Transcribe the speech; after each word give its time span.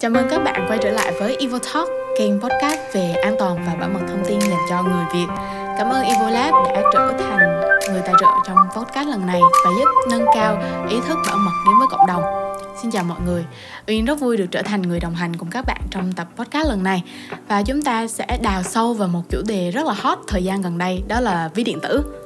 Chào 0.00 0.10
mừng 0.10 0.26
các 0.30 0.38
bạn 0.38 0.66
quay 0.68 0.78
trở 0.82 0.90
lại 0.90 1.12
với 1.20 1.36
Evo 1.40 1.58
Talk, 1.58 1.88
kênh 2.18 2.40
podcast 2.40 2.80
về 2.92 3.14
an 3.22 3.36
toàn 3.38 3.64
và 3.66 3.74
bảo 3.74 3.88
mật 3.88 4.00
thông 4.08 4.24
tin 4.28 4.40
dành 4.40 4.66
cho 4.70 4.82
người 4.82 5.04
Việt. 5.14 5.26
Cảm 5.78 5.90
ơn 5.90 6.04
EvoLab 6.04 6.54
đã 6.74 6.82
trở 6.92 7.12
thành 7.18 7.60
người 7.92 8.02
tài 8.06 8.14
trợ 8.20 8.26
trong 8.46 8.56
podcast 8.76 9.08
lần 9.08 9.26
này 9.26 9.40
và 9.64 9.70
giúp 9.78 9.88
nâng 10.10 10.24
cao 10.34 10.62
ý 10.88 10.96
thức 11.08 11.18
bảo 11.26 11.36
mật 11.36 11.52
đến 11.66 11.74
với 11.78 11.88
cộng 11.90 12.06
đồng. 12.06 12.22
Xin 12.82 12.90
chào 12.90 13.04
mọi 13.04 13.18
người, 13.26 13.44
Uyên 13.86 14.04
rất 14.04 14.20
vui 14.20 14.36
được 14.36 14.46
trở 14.50 14.62
thành 14.62 14.82
người 14.82 15.00
đồng 15.00 15.14
hành 15.14 15.36
cùng 15.36 15.50
các 15.50 15.64
bạn 15.66 15.80
trong 15.90 16.12
tập 16.12 16.28
podcast 16.36 16.68
lần 16.68 16.82
này 16.82 17.02
Và 17.48 17.62
chúng 17.62 17.82
ta 17.82 18.06
sẽ 18.06 18.38
đào 18.42 18.62
sâu 18.62 18.94
vào 18.94 19.08
một 19.08 19.22
chủ 19.30 19.42
đề 19.46 19.70
rất 19.70 19.86
là 19.86 19.94
hot 19.94 20.18
thời 20.28 20.44
gian 20.44 20.62
gần 20.62 20.78
đây, 20.78 21.02
đó 21.08 21.20
là 21.20 21.50
ví 21.54 21.64
điện 21.64 21.80
tử 21.80 22.19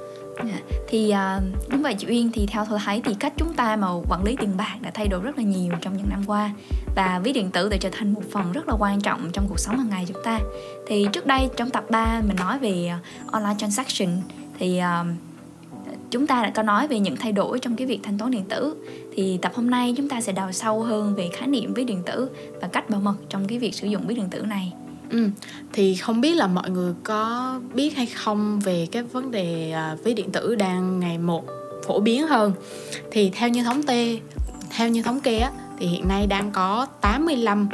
thì 0.89 1.13
uh, 1.13 1.71
đúng 1.71 1.83
vậy 1.83 1.95
chị 1.99 2.07
Uyên 2.09 2.31
thì 2.33 2.47
theo 2.47 2.65
tôi 2.71 2.79
thấy 2.85 3.03
thì 3.05 3.15
cách 3.15 3.33
chúng 3.37 3.55
ta 3.55 3.77
mà 3.77 3.89
quản 4.09 4.25
lý 4.25 4.37
tiền 4.41 4.57
bạc 4.57 4.77
đã 4.81 4.91
thay 4.95 5.09
đổi 5.09 5.21
rất 5.21 5.37
là 5.37 5.43
nhiều 5.43 5.73
trong 5.81 5.97
những 5.97 6.09
năm 6.11 6.23
qua. 6.27 6.51
Và 6.97 7.21
ví 7.25 7.33
điện 7.33 7.51
tử 7.51 7.69
đã 7.69 7.77
trở 7.77 7.89
thành 7.93 8.13
một 8.13 8.23
phần 8.33 8.53
rất 8.53 8.69
là 8.69 8.75
quan 8.79 9.01
trọng 9.01 9.31
trong 9.33 9.47
cuộc 9.49 9.59
sống 9.59 9.79
hàng 9.79 9.91
ngày 9.91 10.05
chúng 10.09 10.23
ta. 10.25 10.41
Thì 10.87 11.09
trước 11.13 11.27
đây 11.27 11.49
trong 11.57 11.71
tập 11.71 11.85
3 11.91 12.23
mình 12.27 12.37
nói 12.37 12.59
về 12.59 12.91
uh, 13.27 13.33
online 13.33 13.57
transaction 13.59 14.09
thì 14.59 14.81
uh, 14.81 15.07
chúng 16.11 16.27
ta 16.27 16.43
đã 16.43 16.51
có 16.51 16.63
nói 16.63 16.89
về 16.89 16.99
những 16.99 17.17
thay 17.17 17.33
đổi 17.33 17.59
trong 17.59 17.77
cái 17.77 17.87
việc 17.87 18.01
thanh 18.03 18.19
toán 18.19 18.31
điện 18.31 18.45
tử. 18.49 18.77
Thì 19.15 19.39
tập 19.43 19.53
hôm 19.55 19.71
nay 19.71 19.95
chúng 19.97 20.09
ta 20.09 20.21
sẽ 20.21 20.33
đào 20.33 20.53
sâu 20.53 20.83
hơn 20.83 21.15
về 21.15 21.29
khái 21.33 21.49
niệm 21.49 21.75
ví 21.75 21.85
điện 21.85 22.03
tử 22.07 22.31
và 22.61 22.69
cách 22.69 22.91
bảo 22.91 23.01
mật 23.01 23.15
trong 23.29 23.47
cái 23.49 23.59
việc 23.59 23.75
sử 23.75 23.87
dụng 23.87 24.07
ví 24.07 24.15
điện 24.15 24.29
tử 24.31 24.41
này. 24.41 24.73
Ừ, 25.15 25.29
thì 25.73 25.95
không 25.95 26.21
biết 26.21 26.35
là 26.35 26.47
mọi 26.47 26.71
người 26.71 26.93
có 27.05 27.55
biết 27.75 27.97
hay 27.97 28.07
không 28.07 28.61
về 28.61 28.87
cái 28.93 29.03
vấn 29.03 29.31
đề 29.31 29.71
à, 29.71 29.97
ví 30.05 30.15
điện 30.15 30.33
tử 30.33 30.55
đang 30.55 31.01
ngày 31.01 31.19
một 31.19 31.45
phổ 31.87 32.01
biến 32.01 32.27
hơn 32.27 32.53
thì 33.11 33.31
theo 33.35 33.49
như 33.49 33.63
thống 33.63 33.83
kê 33.83 34.19
theo 34.71 34.89
như 34.89 35.03
thống 35.03 35.21
kê 35.21 35.39
á 35.39 35.51
thì 35.79 35.87
hiện 35.87 36.09
nay 36.09 36.27
đang 36.27 36.51
có 36.51 36.87
85 37.01 37.69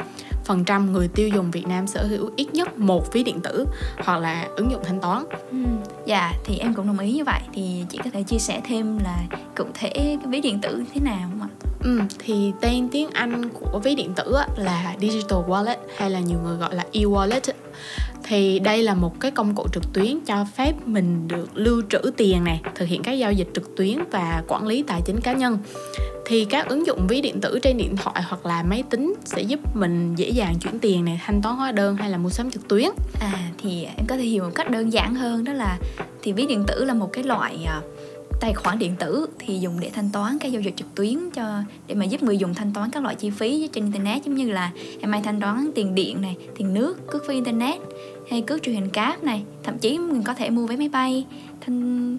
phần 0.45 0.63
trăm 0.65 0.93
người 0.93 1.07
tiêu 1.07 1.27
dùng 1.27 1.51
Việt 1.51 1.67
Nam 1.67 1.87
sở 1.87 2.05
hữu 2.07 2.29
ít 2.35 2.53
nhất 2.53 2.79
một 2.79 3.13
ví 3.13 3.23
điện 3.23 3.39
tử 3.43 3.65
hoặc 3.97 4.17
là 4.17 4.47
ứng 4.55 4.71
dụng 4.71 4.83
thanh 4.83 4.99
toán. 4.99 5.23
Ừ. 5.51 5.57
Dạ 6.05 6.33
thì 6.45 6.57
em 6.57 6.73
cũng 6.73 6.87
đồng 6.87 6.99
ý 6.99 7.13
như 7.13 7.23
vậy 7.23 7.41
thì 7.53 7.85
chị 7.89 7.99
có 8.03 8.09
thể 8.13 8.23
chia 8.23 8.39
sẻ 8.39 8.61
thêm 8.63 8.97
là 9.03 9.23
cụ 9.55 9.65
thể 9.73 9.89
cái 9.93 10.27
ví 10.27 10.41
điện 10.41 10.59
tử 10.61 10.83
thế 10.93 11.01
nào 11.01 11.29
không 11.29 11.41
ạ? 11.41 11.70
Ừ, 11.83 11.99
thì 12.19 12.51
tên 12.61 12.89
tiếng 12.91 13.09
Anh 13.09 13.49
của 13.49 13.79
ví 13.79 13.95
điện 13.95 14.13
tử 14.15 14.33
là 14.57 14.95
digital 15.01 15.39
wallet 15.39 15.77
hay 15.97 16.09
là 16.09 16.19
nhiều 16.19 16.39
người 16.43 16.57
gọi 16.57 16.75
là 16.75 16.85
e-wallet 16.93 17.53
thì 18.23 18.59
đây 18.59 18.83
là 18.83 18.93
một 18.93 19.19
cái 19.19 19.31
công 19.31 19.55
cụ 19.55 19.67
trực 19.73 19.83
tuyến 19.93 20.19
cho 20.25 20.45
phép 20.55 20.73
mình 20.85 21.27
được 21.27 21.47
lưu 21.53 21.81
trữ 21.89 22.11
tiền 22.17 22.43
này 22.43 22.61
thực 22.75 22.87
hiện 22.87 23.03
các 23.03 23.11
giao 23.11 23.31
dịch 23.31 23.47
trực 23.53 23.75
tuyến 23.75 23.97
và 24.11 24.43
quản 24.47 24.67
lý 24.67 24.83
tài 24.83 25.01
chính 25.05 25.19
cá 25.19 25.33
nhân. 25.33 25.57
Thì 26.25 26.45
các 26.45 26.69
ứng 26.69 26.85
dụng 26.85 27.07
ví 27.07 27.21
điện 27.21 27.41
tử 27.41 27.59
trên 27.63 27.77
điện 27.77 27.97
thoại 27.97 28.21
hoặc 28.27 28.45
là 28.45 28.63
máy 28.63 28.83
tính 28.89 29.13
sẽ 29.25 29.41
giúp 29.41 29.59
mình 29.75 30.15
dễ 30.15 30.29
dàng 30.29 30.55
chuyển 30.59 30.79
tiền 30.79 31.05
này 31.05 31.21
thanh 31.25 31.41
toán 31.41 31.55
hóa 31.55 31.71
đơn 31.71 31.95
hay 31.95 32.09
là 32.09 32.17
mua 32.17 32.29
sắm 32.29 32.51
trực 32.51 32.67
tuyến. 32.67 32.89
À 33.19 33.49
thì 33.57 33.83
em 33.83 34.05
có 34.07 34.17
thể 34.17 34.23
hiểu 34.23 34.43
một 34.43 34.51
cách 34.55 34.69
đơn 34.69 34.93
giản 34.93 35.15
hơn 35.15 35.43
đó 35.43 35.53
là 35.53 35.77
thì 36.21 36.31
ví 36.31 36.45
điện 36.45 36.63
tử 36.67 36.85
là 36.85 36.93
một 36.93 37.09
cái 37.13 37.23
loại 37.23 37.67
uh, 37.77 37.83
tài 38.41 38.53
khoản 38.53 38.79
điện 38.79 38.95
tử 38.99 39.27
thì 39.39 39.59
dùng 39.59 39.79
để 39.79 39.89
thanh 39.93 40.09
toán 40.13 40.37
các 40.39 40.51
giao 40.51 40.61
dịch 40.61 40.73
trực 40.77 40.95
tuyến 40.95 41.17
cho, 41.33 41.63
để 41.87 41.95
mà 41.95 42.05
giúp 42.05 42.23
người 42.23 42.37
dùng 42.37 42.53
thanh 42.53 42.73
toán 42.73 42.91
các 42.91 43.03
loại 43.03 43.15
chi 43.15 43.29
phí 43.29 43.69
trên 43.73 43.83
internet, 43.83 44.25
giống 44.25 44.35
như 44.35 44.51
là 44.51 44.71
em 44.99 45.11
ai 45.11 45.21
thanh 45.23 45.41
toán 45.41 45.71
tiền 45.75 45.95
điện 45.95 46.21
này, 46.21 46.35
tiền 46.57 46.73
nước, 46.73 47.07
cước 47.07 47.27
phí 47.27 47.33
internet, 47.33 47.79
hay 48.29 48.41
cước 48.41 48.63
truyền 48.63 48.75
hình 48.75 48.89
cáp 48.89 49.23
này. 49.23 49.43
Thậm 49.63 49.77
chí 49.77 49.97
mình 49.97 50.23
có 50.23 50.33
thể 50.33 50.49
mua 50.49 50.67
vé 50.67 50.75
máy 50.75 50.89
bay, 50.89 51.25
thanh 51.61 52.17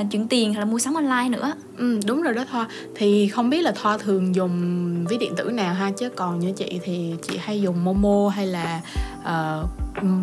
uh, 0.00 0.10
chuyển 0.10 0.28
tiền 0.28 0.52
hay 0.52 0.60
là 0.60 0.64
mua 0.64 0.78
sắm 0.78 0.94
online 0.94 1.28
nữa. 1.28 1.52
Ừ 1.76 2.00
đúng 2.06 2.22
rồi 2.22 2.34
đó 2.34 2.44
thoa 2.50 2.68
thì 2.94 3.28
không 3.28 3.50
biết 3.50 3.62
là 3.62 3.72
thoa 3.82 3.98
thường 3.98 4.34
dùng 4.34 5.06
ví 5.08 5.18
điện 5.18 5.32
tử 5.36 5.44
nào 5.44 5.74
ha? 5.74 5.90
Chứ 5.90 6.08
còn 6.08 6.38
như 6.38 6.52
chị 6.52 6.80
thì 6.84 7.14
chị 7.22 7.38
hay 7.42 7.62
dùng 7.62 7.84
momo 7.84 8.28
hay 8.28 8.46
là 8.46 8.80
uh, 9.20 9.68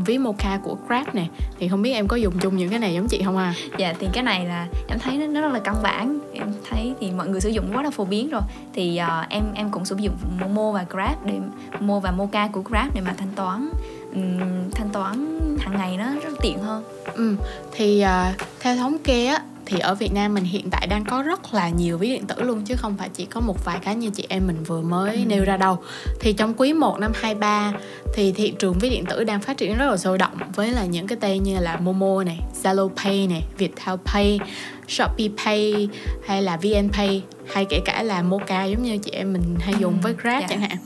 ví 0.05 0.17
mocha 0.17 0.59
của 0.63 0.77
grab 0.87 1.15
nè. 1.15 1.25
Thì 1.59 1.67
không 1.67 1.81
biết 1.81 1.91
em 1.91 2.07
có 2.07 2.15
dùng 2.15 2.39
chung 2.39 2.57
những 2.57 2.69
cái 2.69 2.79
này 2.79 2.93
giống 2.93 3.07
chị 3.07 3.21
không 3.25 3.37
à 3.37 3.53
dạ 3.77 3.93
thì 3.99 4.07
cái 4.13 4.23
này 4.23 4.45
là 4.45 4.67
em 4.87 4.99
thấy 4.99 5.17
nó 5.17 5.41
rất 5.41 5.53
là 5.53 5.59
căn 5.59 5.75
bản. 5.83 6.19
Em 6.33 6.53
thấy 6.69 6.93
thì 6.99 7.11
mọi 7.11 7.27
người 7.27 7.41
sử 7.41 7.49
dụng 7.49 7.65
quá 7.73 7.83
là 7.83 7.89
phổ 7.89 8.05
biến 8.05 8.29
rồi. 8.29 8.41
Thì 8.73 8.99
uh, 9.03 9.29
em 9.29 9.43
em 9.53 9.69
cũng 9.69 9.85
sử 9.85 9.95
dụng 9.99 10.15
momo 10.39 10.71
và 10.71 10.85
grab 10.89 11.25
để 11.25 11.33
momo 11.79 11.99
và 11.99 12.11
mocha 12.11 12.47
của 12.47 12.61
grab 12.61 12.95
để 12.95 13.01
mà 13.01 13.13
thanh 13.17 13.31
toán. 13.35 13.69
Um, 14.13 14.69
thanh 14.71 14.89
toán 14.93 15.39
hàng 15.59 15.77
ngày 15.77 15.97
nó 15.97 16.05
rất 16.23 16.33
tiện 16.41 16.59
hơn. 16.59 16.83
Ừ 17.13 17.35
thì 17.71 18.03
uh, 18.03 18.35
theo 18.59 18.75
thống 18.75 18.97
kê 19.03 19.25
á 19.25 19.41
thì 19.69 19.79
ở 19.79 19.95
Việt 19.95 20.13
Nam 20.13 20.33
mình 20.33 20.43
hiện 20.43 20.69
tại 20.69 20.87
đang 20.87 21.05
có 21.05 21.21
rất 21.21 21.53
là 21.53 21.69
nhiều 21.69 21.97
ví 21.97 22.09
điện 22.09 22.25
tử 22.27 22.41
luôn 22.41 22.61
chứ 22.65 22.75
không 22.75 22.97
phải 22.97 23.09
chỉ 23.13 23.25
có 23.25 23.41
một 23.41 23.65
vài 23.65 23.79
cái 23.81 23.95
như 23.95 24.09
chị 24.09 24.25
em 24.29 24.47
mình 24.47 24.63
vừa 24.63 24.81
mới 24.81 25.15
ừ. 25.15 25.25
nêu 25.25 25.43
ra 25.45 25.57
đâu. 25.57 25.77
Thì 26.19 26.33
trong 26.33 26.53
quý 26.57 26.73
1 26.73 26.99
năm 26.99 27.11
23 27.15 27.73
thì 28.13 28.31
thị 28.31 28.53
trường 28.59 28.79
ví 28.79 28.89
điện 28.89 29.05
tử 29.05 29.23
đang 29.23 29.41
phát 29.41 29.57
triển 29.57 29.77
rất 29.77 29.85
là 29.89 29.97
sôi 29.97 30.17
động 30.17 30.37
với 30.55 30.71
là 30.71 30.85
những 30.85 31.07
cái 31.07 31.17
tên 31.21 31.43
như 31.43 31.59
là 31.59 31.77
Momo 31.77 32.23
này, 32.23 32.39
Zalo 32.63 32.89
Pay 33.03 33.27
này, 33.27 33.43
Viettel 33.57 33.95
Pay, 34.05 34.39
Shopee 34.87 35.27
Pay 35.45 35.89
hay 36.27 36.41
là 36.41 36.57
VnPay 36.57 37.23
hay 37.53 37.65
kể 37.65 37.79
cả 37.85 38.03
là 38.03 38.21
Mocha 38.21 38.65
giống 38.65 38.83
như 38.83 38.97
chị 38.97 39.11
em 39.11 39.33
mình 39.33 39.55
hay 39.59 39.73
dùng 39.79 39.93
ừ. 39.93 39.99
với 40.03 40.13
Grab 40.13 40.25
yeah. 40.25 40.41
Dạ. 40.41 40.47
chẳng 40.49 40.61
hạn 40.61 40.77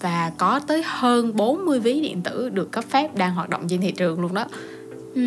và 0.00 0.32
có 0.38 0.60
tới 0.66 0.82
hơn 0.86 1.36
40 1.36 1.80
ví 1.80 2.00
điện 2.00 2.22
tử 2.22 2.48
được 2.48 2.72
cấp 2.72 2.84
phép 2.90 3.16
đang 3.16 3.34
hoạt 3.34 3.48
động 3.48 3.68
trên 3.68 3.80
thị 3.80 3.92
trường 3.92 4.20
luôn 4.20 4.34
đó 4.34 4.46
Ừ, 5.14 5.22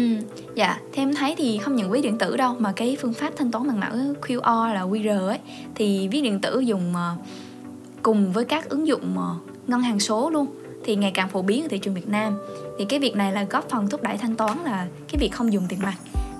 dạ, 0.56 0.80
theo 0.94 1.06
em 1.06 1.14
thấy 1.14 1.36
thì 1.38 1.58
không 1.58 1.76
những 1.76 1.92
ví 1.92 2.02
điện 2.02 2.18
tử 2.18 2.38
đâu 2.38 2.56
mà 2.60 2.74
cái 2.76 2.98
phương 3.02 3.14
pháp 3.14 3.34
thanh 3.36 3.52
toán 3.52 3.68
bằng 3.68 3.80
mã 3.80 3.92
QR 4.22 4.74
là 4.74 4.86
QR 4.86 5.28
ấy. 5.28 5.40
Thì 5.76 6.08
ví 6.08 6.22
điện 6.22 6.40
tử 6.40 6.60
dùng 6.60 6.96
ờ, 6.96 7.16
cùng 8.02 8.32
với 8.32 8.46
các 8.46 8.70
ứng 8.70 8.88
dụng 8.88 9.18
ờ, 9.18 9.36
ngân 9.68 9.82
hàng 9.82 10.00
số 10.00 10.30
luôn 10.30 10.48
thì 10.84 10.96
ngày 10.96 11.12
càng 11.14 11.30
phổ 11.30 11.42
biến 11.42 11.64
ở 11.64 11.68
thị 11.68 11.78
trường 11.78 11.94
Việt 11.94 12.10
Nam. 12.10 12.38
Thì 12.80 12.86
cái 12.86 13.00
việc 13.00 13.16
này 13.16 13.32
là 13.32 13.44
góp 13.44 13.70
phần 13.70 13.90
thúc 13.90 14.04
đẩy 14.04 14.18
thanh 14.18 14.36
toán 14.36 14.58
là 14.64 14.88
cái 15.12 15.20
việc 15.20 15.32
không 15.32 15.54
dùng 15.54 15.64
tiền 15.70 15.80
mặt. 15.84 15.96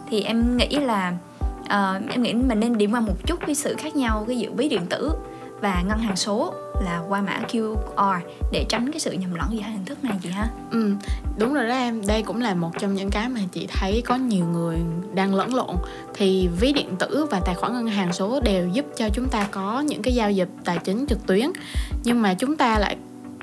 Thì 0.10 0.24
em 0.24 0.58
nghĩ 0.58 0.68
là 0.70 1.14
uh, 1.62 2.10
em 2.10 2.24
nghĩ 2.24 2.34
mình 2.34 2.60
nên 2.60 2.78
điểm 2.78 2.94
qua 2.94 3.00
một 3.00 3.28
chút 3.28 3.40
cái 3.46 3.56
sự 3.56 3.76
khác 3.78 3.96
nhau 3.96 4.26
cái 4.28 4.38
giữa 4.38 4.52
ví 4.52 4.70
điện 4.70 4.86
tử 4.90 5.12
và 5.62 5.84
ngân 5.88 5.98
hàng 5.98 6.16
số 6.16 6.54
là 6.82 7.04
qua 7.08 7.22
mã 7.22 7.40
QR 7.52 8.20
để 8.52 8.66
tránh 8.70 8.92
cái 8.92 9.00
sự 9.00 9.12
nhầm 9.12 9.34
lẫn 9.34 9.48
giữa 9.52 9.62
hai 9.62 9.72
hình 9.72 9.86
thức 9.86 10.04
này 10.04 10.18
chị 10.24 10.30
ha? 10.30 10.50
Ừ 10.72 10.96
đúng 11.38 11.54
rồi 11.54 11.68
đó 11.68 11.76
em. 11.76 12.02
Đây 12.08 12.24
cũng 12.24 12.42
là 12.42 12.54
một 12.54 12.72
trong 12.80 12.94
những 12.94 13.10
cái 13.10 13.30
mà 13.30 13.40
chị 13.52 13.68
thấy 13.68 14.02
có 14.06 14.16
nhiều 14.16 14.46
người 14.46 14.78
đang 15.14 15.36
lẫn 15.36 15.56
lộn. 15.56 15.76
Thì 16.14 16.50
ví 16.60 16.74
điện 16.74 16.96
tử 17.00 17.26
và 17.32 17.40
tài 17.46 17.56
khoản 17.56 17.74
ngân 17.74 17.88
hàng 17.88 18.14
số 18.14 18.40
đều 18.40 18.68
giúp 18.68 18.86
cho 18.98 19.10
chúng 19.10 19.30
ta 19.30 19.48
có 19.52 19.80
những 19.80 20.02
cái 20.02 20.16
giao 20.16 20.32
dịch 20.32 20.50
tài 20.66 20.78
chính 20.78 21.06
trực 21.08 21.28
tuyến. 21.28 21.50
Nhưng 22.04 22.22
mà 22.22 22.34
chúng 22.34 22.58
ta 22.58 22.80
lại 22.80 22.98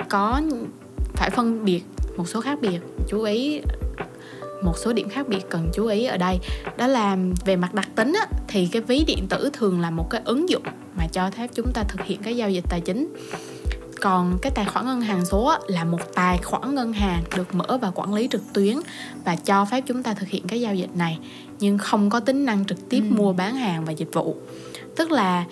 có 0.08 0.40
phải 1.14 1.30
phân 1.30 1.64
biệt 1.64 1.82
một 2.16 2.28
số 2.28 2.40
khác 2.40 2.58
biệt. 2.60 2.80
Chú 3.08 3.22
ý 3.22 3.60
một 4.62 4.78
số 4.78 4.92
điểm 4.92 5.08
khác 5.08 5.28
biệt 5.28 5.46
cần 5.50 5.70
chú 5.74 5.86
ý 5.86 6.04
ở 6.04 6.16
đây 6.16 6.38
đó 6.76 6.86
là 6.86 7.16
về 7.44 7.56
mặt 7.56 7.74
đặc 7.74 7.88
tính 7.94 8.12
á, 8.12 8.26
thì 8.48 8.68
cái 8.72 8.82
ví 8.82 9.04
điện 9.06 9.26
tử 9.28 9.50
thường 9.52 9.80
là 9.80 9.90
một 9.90 10.10
cái 10.10 10.20
ứng 10.24 10.48
dụng 10.48 10.62
mà 10.96 11.06
cho 11.12 11.30
phép 11.30 11.50
chúng 11.54 11.72
ta 11.72 11.82
thực 11.82 12.04
hiện 12.04 12.20
các 12.22 12.30
giao 12.30 12.50
dịch 12.50 12.64
tài 12.68 12.80
chính 12.80 13.08
còn 14.00 14.38
cái 14.42 14.52
tài 14.54 14.64
khoản 14.64 14.86
ngân 14.86 15.00
hàng 15.00 15.24
số 15.24 15.54
là 15.66 15.84
một 15.84 16.14
tài 16.14 16.38
khoản 16.38 16.74
ngân 16.74 16.92
hàng 16.92 17.22
được 17.36 17.54
mở 17.54 17.78
và 17.82 17.90
quản 17.90 18.14
lý 18.14 18.28
trực 18.30 18.42
tuyến 18.52 18.76
và 19.24 19.36
cho 19.36 19.64
phép 19.64 19.84
chúng 19.86 20.02
ta 20.02 20.14
thực 20.14 20.28
hiện 20.28 20.42
các 20.48 20.56
giao 20.56 20.74
dịch 20.74 20.96
này 20.96 21.18
nhưng 21.58 21.78
không 21.78 22.10
có 22.10 22.20
tính 22.20 22.44
năng 22.44 22.64
trực 22.64 22.88
tiếp 22.88 23.00
ừ. 23.10 23.14
mua 23.16 23.32
bán 23.32 23.56
hàng 23.56 23.84
và 23.84 23.92
dịch 23.92 24.08
vụ 24.12 24.36
tức 24.96 25.10
là 25.10 25.44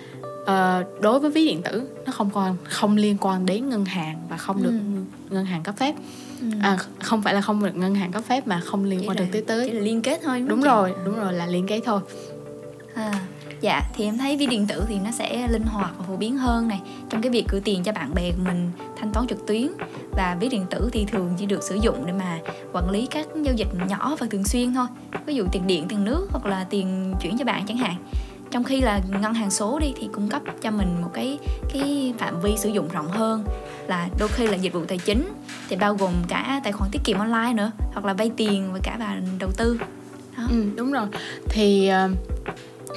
uh, 0.43 1.00
đối 1.00 1.21
với 1.21 1.31
ví 1.31 1.47
điện 1.47 1.62
tử 1.62 1.88
nó 2.06 2.12
không 2.12 2.31
còn 2.31 2.56
không 2.65 2.97
liên 2.97 3.17
quan 3.21 3.47
đến 3.47 3.69
ngân 3.69 3.84
hàng 3.84 4.19
và 4.28 4.37
không 4.37 4.62
được 4.62 4.71
ừ. 4.71 5.34
ngân 5.34 5.44
hàng 5.44 5.62
cấp 5.62 5.75
phép 5.78 5.94
ừ. 6.41 6.47
à, 6.63 6.79
không 7.03 7.23
phải 7.23 7.35
là 7.35 7.41
không 7.41 7.65
được 7.65 7.77
ngân 7.77 7.95
hàng 7.95 8.13
cấp 8.13 8.25
phép 8.29 8.47
mà 8.47 8.61
không 8.61 8.85
liên 8.85 9.09
quan 9.09 9.19
trực 9.19 9.27
tiếp 9.33 9.45
tới 9.47 9.69
chỉ 9.69 9.73
là 9.73 9.81
liên 9.81 10.03
kết 10.03 10.21
thôi 10.25 10.39
đúng, 10.39 10.49
đúng 10.49 10.61
rồi 10.61 10.95
đúng 11.05 11.17
rồi 11.17 11.33
là 11.33 11.47
liên 11.47 11.67
kết 11.67 11.81
thôi. 11.85 12.01
À 12.95 13.13
dạ 13.61 13.83
thì 13.95 14.05
em 14.05 14.19
thấy 14.19 14.37
ví 14.37 14.47
điện 14.47 14.67
tử 14.67 14.85
thì 14.89 14.99
nó 15.05 15.11
sẽ 15.11 15.49
linh 15.49 15.63
hoạt 15.63 15.91
và 15.99 16.05
phổ 16.09 16.17
biến 16.17 16.39
hơn 16.39 16.69
này. 16.69 16.81
Trong 17.11 17.23
cái 17.23 17.31
việc 17.31 17.45
gửi 17.49 17.61
tiền 17.61 17.83
cho 17.83 17.93
bạn 17.93 18.15
bè 18.15 18.31
của 18.31 18.43
mình 18.45 18.71
thanh 18.97 19.13
toán 19.13 19.27
trực 19.27 19.47
tuyến. 19.47 19.69
Và 20.11 20.37
ví 20.41 20.49
điện 20.49 20.67
tử 20.71 20.91
thì 20.93 21.05
thường 21.05 21.35
chỉ 21.38 21.47
được 21.47 21.62
sử 21.62 21.75
dụng 21.75 22.06
để 22.06 22.12
mà 22.12 22.39
quản 22.73 22.91
lý 22.91 23.06
các 23.06 23.27
giao 23.43 23.55
dịch 23.55 23.69
nhỏ 23.89 24.17
và 24.19 24.27
thường 24.31 24.44
xuyên 24.44 24.75
thôi. 24.75 24.87
Ví 25.27 25.35
dụ 25.35 25.44
tiền 25.53 25.67
điện 25.67 25.87
tiền 25.89 26.05
nước 26.05 26.29
hoặc 26.31 26.47
là 26.47 26.65
tiền 26.71 27.15
chuyển 27.21 27.39
cho 27.39 27.44
bạn 27.44 27.67
chẳng 27.67 27.77
hạn 27.77 27.97
trong 28.56 28.64
khi 28.64 28.81
là 28.81 29.00
ngân 29.23 29.35
hàng 29.35 29.50
số 29.50 29.79
đi 29.79 29.93
thì 30.00 30.08
cung 30.12 30.29
cấp 30.29 30.43
cho 30.62 30.70
mình 30.70 31.03
một 31.03 31.11
cái 31.14 31.38
cái 31.73 32.14
phạm 32.19 32.41
vi 32.41 32.56
sử 32.56 32.69
dụng 32.69 32.88
rộng 32.88 33.08
hơn. 33.08 33.44
Là 33.87 34.08
đôi 34.19 34.29
khi 34.29 34.47
là 34.47 34.56
dịch 34.56 34.73
vụ 34.73 34.85
tài 34.85 34.99
chính 34.99 35.32
thì 35.69 35.76
bao 35.76 35.94
gồm 35.94 36.12
cả 36.29 36.61
tài 36.64 36.73
khoản 36.73 36.91
tiết 36.91 37.05
kiệm 37.05 37.19
online 37.19 37.53
nữa 37.55 37.70
hoặc 37.93 38.05
là 38.05 38.12
vay 38.12 38.31
tiền 38.37 38.73
và 38.73 38.79
cả 38.82 38.97
và 38.99 39.20
đầu 39.38 39.50
tư. 39.56 39.79
Đó. 40.37 40.44
Ừ, 40.50 40.64
đúng 40.76 40.93
rồi. 40.93 41.06
Thì 41.49 41.88
ờ, 41.88 42.11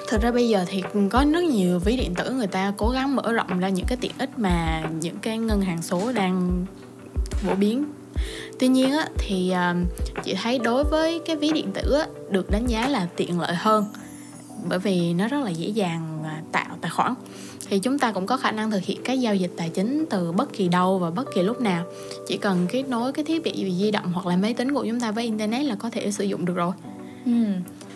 thực 0.09 0.21
ra 0.21 0.31
bây 0.31 0.49
giờ 0.49 0.65
thì 0.67 0.83
có 1.09 1.25
rất 1.33 1.43
nhiều 1.43 1.79
ví 1.79 1.97
điện 1.97 2.13
tử 2.15 2.31
người 2.31 2.47
ta 2.47 2.73
cố 2.77 2.89
gắng 2.89 3.15
mở 3.15 3.31
rộng 3.31 3.59
ra 3.59 3.69
những 3.69 3.85
cái 3.85 3.97
tiện 4.01 4.11
ích 4.17 4.39
mà 4.39 4.83
những 4.99 5.17
cái 5.21 5.37
ngân 5.37 5.61
hàng 5.61 5.81
số 5.81 6.11
đang 6.11 6.65
phổ 7.31 7.55
biến. 7.55 7.85
Tuy 8.59 8.67
nhiên 8.67 8.91
á, 8.91 9.07
thì 9.17 9.51
ờ, 9.51 9.75
chị 10.23 10.35
thấy 10.43 10.59
đối 10.59 10.83
với 10.83 11.21
cái 11.25 11.35
ví 11.35 11.51
điện 11.51 11.71
tử 11.73 11.93
á, 11.93 12.05
được 12.29 12.51
đánh 12.51 12.65
giá 12.65 12.87
là 12.87 13.07
tiện 13.15 13.39
lợi 13.39 13.55
hơn 13.55 13.85
bởi 14.67 14.79
vì 14.79 15.13
nó 15.13 15.27
rất 15.27 15.43
là 15.43 15.49
dễ 15.49 15.67
dàng 15.67 16.23
tạo 16.51 16.77
tài 16.81 16.91
khoản. 16.91 17.13
Thì 17.69 17.79
chúng 17.79 17.99
ta 17.99 18.11
cũng 18.11 18.25
có 18.25 18.37
khả 18.37 18.51
năng 18.51 18.71
thực 18.71 18.83
hiện 18.83 19.01
các 19.03 19.13
giao 19.13 19.35
dịch 19.35 19.51
tài 19.57 19.69
chính 19.69 20.05
từ 20.09 20.31
bất 20.31 20.53
kỳ 20.53 20.67
đâu 20.67 20.99
và 20.99 21.11
bất 21.11 21.27
kỳ 21.35 21.43
lúc 21.43 21.61
nào. 21.61 21.85
Chỉ 22.27 22.37
cần 22.37 22.67
kết 22.69 22.83
nối 22.83 23.13
cái 23.13 23.25
thiết 23.25 23.43
bị 23.43 23.75
di 23.79 23.91
động 23.91 24.11
hoặc 24.13 24.25
là 24.25 24.37
máy 24.37 24.53
tính 24.53 24.73
của 24.73 24.85
chúng 24.85 24.99
ta 24.99 25.11
với 25.11 25.23
internet 25.23 25.65
là 25.65 25.75
có 25.75 25.89
thể 25.89 26.11
sử 26.11 26.23
dụng 26.23 26.45
được 26.45 26.55
rồi. 26.55 26.71
Ừ 27.25 27.31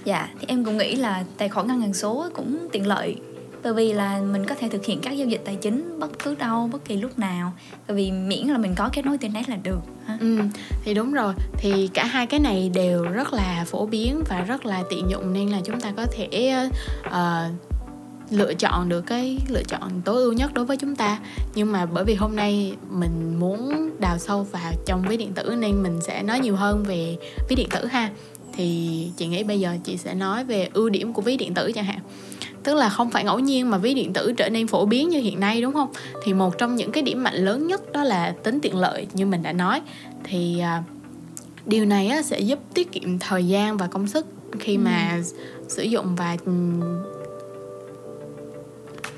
dạ 0.05 0.29
thì 0.39 0.45
em 0.47 0.65
cũng 0.65 0.77
nghĩ 0.77 0.95
là 0.95 1.23
tài 1.37 1.49
khoản 1.49 1.67
ngân 1.67 1.81
hàng 1.81 1.93
số 1.93 2.29
cũng 2.33 2.67
tiện 2.71 2.87
lợi 2.87 3.15
bởi 3.63 3.73
vì 3.73 3.93
là 3.93 4.21
mình 4.31 4.45
có 4.45 4.55
thể 4.55 4.69
thực 4.69 4.85
hiện 4.85 4.99
các 5.01 5.11
giao 5.11 5.27
dịch 5.27 5.41
tài 5.45 5.55
chính 5.55 5.99
bất 5.99 6.23
cứ 6.23 6.35
đâu 6.35 6.69
bất 6.71 6.85
kỳ 6.85 6.97
lúc 6.97 7.19
nào. 7.19 7.53
Bởi 7.87 7.97
vì 7.97 8.11
miễn 8.11 8.47
là 8.47 8.57
mình 8.57 8.75
có 8.75 8.89
kết 8.93 9.05
nối 9.05 9.17
internet 9.21 9.49
là 9.49 9.55
được 9.55 9.79
ha? 10.05 10.17
ừ 10.21 10.39
thì 10.83 10.93
đúng 10.93 11.13
rồi. 11.13 11.33
Thì 11.57 11.89
cả 11.93 12.05
hai 12.05 12.27
cái 12.27 12.39
này 12.39 12.71
đều 12.73 13.03
rất 13.03 13.33
là 13.33 13.65
phổ 13.67 13.85
biến 13.85 14.23
và 14.29 14.41
rất 14.41 14.65
là 14.65 14.83
tiện 14.89 15.09
dụng 15.09 15.33
nên 15.33 15.49
là 15.49 15.61
chúng 15.63 15.81
ta 15.81 15.91
có 15.97 16.05
thể 16.11 16.55
uh, 17.07 17.13
lựa 18.29 18.53
chọn 18.53 18.89
được 18.89 19.01
cái 19.01 19.37
lựa 19.49 19.63
chọn 19.63 20.01
tối 20.05 20.23
ưu 20.23 20.33
nhất 20.33 20.53
đối 20.53 20.65
với 20.65 20.77
chúng 20.77 20.95
ta. 20.95 21.19
Nhưng 21.55 21.71
mà 21.71 21.85
bởi 21.85 22.03
vì 22.03 22.15
hôm 22.15 22.35
nay 22.35 22.75
mình 22.89 23.39
muốn 23.39 23.89
đào 23.99 24.17
sâu 24.17 24.43
vào 24.43 24.73
trong 24.85 25.01
ví 25.07 25.17
điện 25.17 25.33
tử 25.33 25.55
nên 25.59 25.83
mình 25.83 25.99
sẽ 26.01 26.23
nói 26.23 26.39
nhiều 26.39 26.55
hơn 26.55 26.83
về 26.83 27.17
ví 27.49 27.55
điện 27.55 27.69
tử 27.69 27.85
ha. 27.85 28.09
Thì 28.55 29.07
chị 29.17 29.27
nghĩ 29.27 29.43
bây 29.43 29.59
giờ 29.59 29.77
chị 29.83 29.97
sẽ 29.97 30.13
nói 30.13 30.43
về 30.43 30.69
ưu 30.73 30.89
điểm 30.89 31.13
của 31.13 31.21
ví 31.21 31.37
điện 31.37 31.53
tử 31.53 31.71
chẳng 31.71 31.85
hạn 31.85 31.99
tức 32.63 32.75
là 32.75 32.89
không 32.89 33.11
phải 33.11 33.23
ngẫu 33.23 33.39
nhiên 33.39 33.69
mà 33.69 33.77
ví 33.77 33.93
điện 33.93 34.13
tử 34.13 34.33
trở 34.37 34.49
nên 34.49 34.67
phổ 34.67 34.85
biến 34.85 35.09
như 35.09 35.19
hiện 35.19 35.39
nay 35.39 35.61
đúng 35.61 35.73
không 35.73 35.89
thì 36.23 36.33
một 36.33 36.57
trong 36.57 36.75
những 36.75 36.91
cái 36.91 37.03
điểm 37.03 37.23
mạnh 37.23 37.35
lớn 37.35 37.67
nhất 37.67 37.91
đó 37.91 38.03
là 38.03 38.35
tính 38.43 38.59
tiện 38.61 38.75
lợi 38.75 39.07
như 39.13 39.25
mình 39.25 39.43
đã 39.43 39.53
nói 39.53 39.81
thì 40.23 40.59
à, 40.59 40.83
điều 41.65 41.85
này 41.85 42.07
á, 42.07 42.21
sẽ 42.21 42.39
giúp 42.39 42.59
tiết 42.73 42.91
kiệm 42.91 43.19
thời 43.19 43.47
gian 43.47 43.77
và 43.77 43.87
công 43.87 44.07
sức 44.07 44.25
khi 44.59 44.77
mà 44.77 45.11
ừ. 45.15 45.23
sử 45.67 45.83
dụng 45.83 46.15
và 46.15 46.37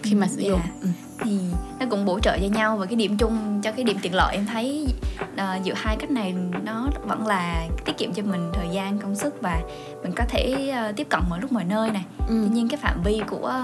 khi 0.05 0.15
mà 0.15 0.27
sử 0.27 0.41
dụng 0.41 0.59
yeah. 0.59 0.81
ừ. 0.81 0.87
thì 1.19 1.39
nó 1.79 1.85
cũng 1.89 2.05
bổ 2.05 2.19
trợ 2.19 2.37
cho 2.41 2.47
nhau 2.47 2.77
và 2.77 2.85
cái 2.85 2.95
điểm 2.95 3.17
chung 3.17 3.61
cho 3.63 3.71
cái 3.71 3.83
điểm 3.83 3.97
tiện 4.01 4.15
lợi 4.15 4.35
em 4.35 4.45
thấy 4.45 4.87
uh, 5.33 5.63
giữa 5.63 5.73
hai 5.75 5.95
cách 5.99 6.11
này 6.11 6.35
nó 6.63 6.87
vẫn 7.07 7.27
là 7.27 7.67
tiết 7.85 7.97
kiệm 7.97 8.13
cho 8.13 8.23
mình 8.23 8.49
thời 8.53 8.67
gian 8.71 8.99
công 8.99 9.15
sức 9.15 9.41
và 9.41 9.61
mình 10.03 10.11
có 10.15 10.23
thể 10.29 10.73
uh, 10.89 10.95
tiếp 10.95 11.07
cận 11.09 11.19
mọi 11.29 11.41
lúc 11.41 11.51
mọi 11.51 11.63
nơi 11.63 11.89
này 11.91 12.05
ừ. 12.27 12.41
tuy 12.43 12.55
nhiên 12.55 12.67
cái 12.67 12.77
phạm 12.77 13.01
vi 13.03 13.21
của 13.29 13.63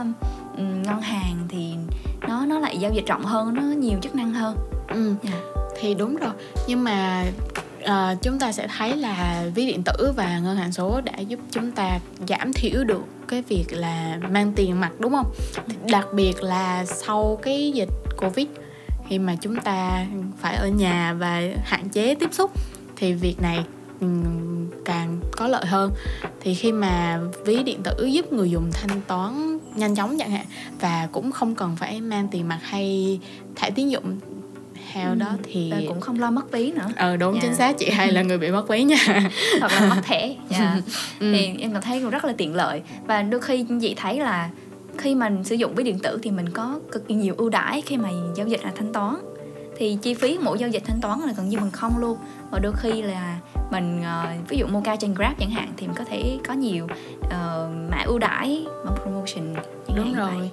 um, 0.58 0.84
ngân 0.84 1.02
hàng 1.02 1.38
thì 1.50 1.74
nó 2.28 2.46
nó 2.46 2.60
lại 2.60 2.78
giao 2.78 2.92
dịch 2.94 3.08
rộng 3.08 3.26
hơn 3.26 3.54
nó 3.54 3.62
nhiều 3.62 4.00
chức 4.02 4.16
năng 4.16 4.34
hơn 4.34 4.58
ừ. 4.88 5.16
yeah. 5.24 5.44
thì 5.80 5.94
đúng 5.94 6.16
rồi 6.16 6.32
nhưng 6.68 6.84
mà 6.84 7.26
à, 7.84 8.16
chúng 8.22 8.40
ta 8.40 8.52
sẽ 8.52 8.68
thấy 8.78 8.98
là 8.98 9.46
ví 9.56 9.66
điện 9.66 9.84
tử 9.84 10.12
và 10.16 10.40
ngân 10.40 10.58
hàng 10.58 10.72
số 10.72 11.02
đã 11.02 11.20
giúp 11.20 11.40
chúng 11.52 11.72
ta 11.72 12.00
giảm 12.28 12.54
thiểu 12.54 12.84
được 12.84 13.02
cái 13.28 13.42
việc 13.42 13.66
là 13.70 14.20
mang 14.30 14.54
tiền 14.56 14.80
mặt 14.80 14.92
đúng 15.00 15.12
không? 15.12 15.32
Đặc 15.92 16.08
biệt 16.14 16.44
là 16.44 16.86
sau 16.86 17.40
cái 17.42 17.72
dịch 17.72 17.90
covid 18.18 18.48
khi 19.10 19.20
mà 19.20 19.36
chúng 19.42 19.56
ta 19.56 20.06
phải 20.40 20.56
ở 20.56 20.68
nhà 20.68 21.14
và 21.14 21.42
hạn 21.64 21.90
chế 21.90 22.16
tiếp 22.16 22.34
xúc 22.34 22.52
thì 22.96 23.14
việc 23.14 23.42
này 23.42 23.64
ừ, 24.02 24.08
càng 24.86 25.20
có 25.32 25.48
lợi 25.48 25.66
hơn. 25.66 25.92
Thì 26.42 26.54
khi 26.54 26.72
mà 26.72 27.20
ví 27.46 27.64
điện 27.64 27.80
tử 27.84 28.06
giúp 28.06 28.34
người 28.34 28.52
dùng 28.52 28.72
thanh 28.72 29.02
toán 29.08 29.60
nhanh 29.76 29.96
chóng 29.96 30.18
chẳng 30.18 30.32
hạn 30.32 30.46
và 30.80 31.08
cũng 31.12 31.32
không 31.32 31.56
cần 31.56 31.76
phải 31.76 32.02
mang 32.02 32.28
tiền 32.32 32.48
mặt 32.48 32.60
hay 32.62 33.20
thẻ 33.56 33.70
tín 33.70 33.90
dụng 33.90 34.20
theo 34.94 35.10
ừ. 35.10 35.16
đó 35.16 35.34
thì 35.44 35.72
và 35.72 35.78
cũng 35.88 36.02
không 36.02 36.20
lo 36.20 36.32
mất 36.32 36.52
ví 36.52 36.72
nữa 36.72 36.88
ờ 36.96 37.18
đúng 37.18 37.34
yeah. 37.34 37.44
Dạ. 37.44 37.50
chính 37.50 37.58
xác 37.58 37.78
chị 37.78 37.90
hay 37.90 38.12
là 38.12 38.22
người 38.22 38.38
bị 38.38 38.52
mất 38.52 38.68
ví 38.68 38.84
nha 38.84 38.98
hoặc 39.60 39.72
là 39.72 39.90
mất 39.90 40.02
thẻ 40.04 40.20
yeah. 40.20 40.38
Dạ. 40.50 40.78
ừ. 41.20 41.34
thì 41.34 41.54
em 41.60 41.74
cảm 41.74 41.82
thấy 41.82 42.00
cũng 42.02 42.10
rất 42.10 42.26
là 42.26 42.34
tiện 42.38 42.56
lợi 42.56 42.82
và 43.08 43.22
đôi 43.22 43.42
khi 43.42 43.66
chị 43.82 43.94
thấy 43.98 44.20
là 44.20 44.50
khi 44.98 45.16
mình 45.16 45.44
sử 45.44 45.56
dụng 45.56 45.76
ví 45.76 45.84
điện 45.84 46.00
tử 46.00 46.20
thì 46.24 46.32
mình 46.32 46.50
có 46.50 46.80
cực 46.92 47.08
kỳ 47.08 47.16
nhiều 47.16 47.36
ưu 47.38 47.50
đãi 47.50 47.82
khi 47.82 47.98
mà 47.98 48.10
giao 48.36 48.48
dịch 48.48 48.64
là 48.64 48.72
thanh 48.76 48.94
toán 48.94 49.16
thì 49.78 49.98
chi 50.02 50.14
phí 50.14 50.38
mỗi 50.42 50.60
giao 50.60 50.70
dịch 50.70 50.84
thanh 50.86 51.02
toán 51.02 51.20
là 51.20 51.34
gần 51.38 51.50
như 51.50 51.58
bằng 51.58 51.72
không 51.72 51.98
luôn 51.98 52.18
và 52.52 52.60
đôi 52.60 52.74
khi 52.78 53.02
là 53.02 53.38
mình 53.72 54.02
uh, 54.02 54.50
ví 54.50 54.58
dụ 54.58 54.68
mua 54.68 54.82
cao 54.82 54.96
trên 55.00 55.14
Grab 55.14 55.34
chẳng 55.40 55.50
hạn 55.50 55.74
thì 55.78 55.88
mình 55.88 55.96
có 55.96 56.04
thể 56.04 56.38
có 56.48 56.54
nhiều 56.54 56.88
uh, 57.20 57.32
mã 57.92 58.04
ưu 58.06 58.20
đãi 58.20 58.66
mà 58.86 58.92
promotion 59.04 59.56
đúng 59.96 60.14
rồi. 60.14 60.52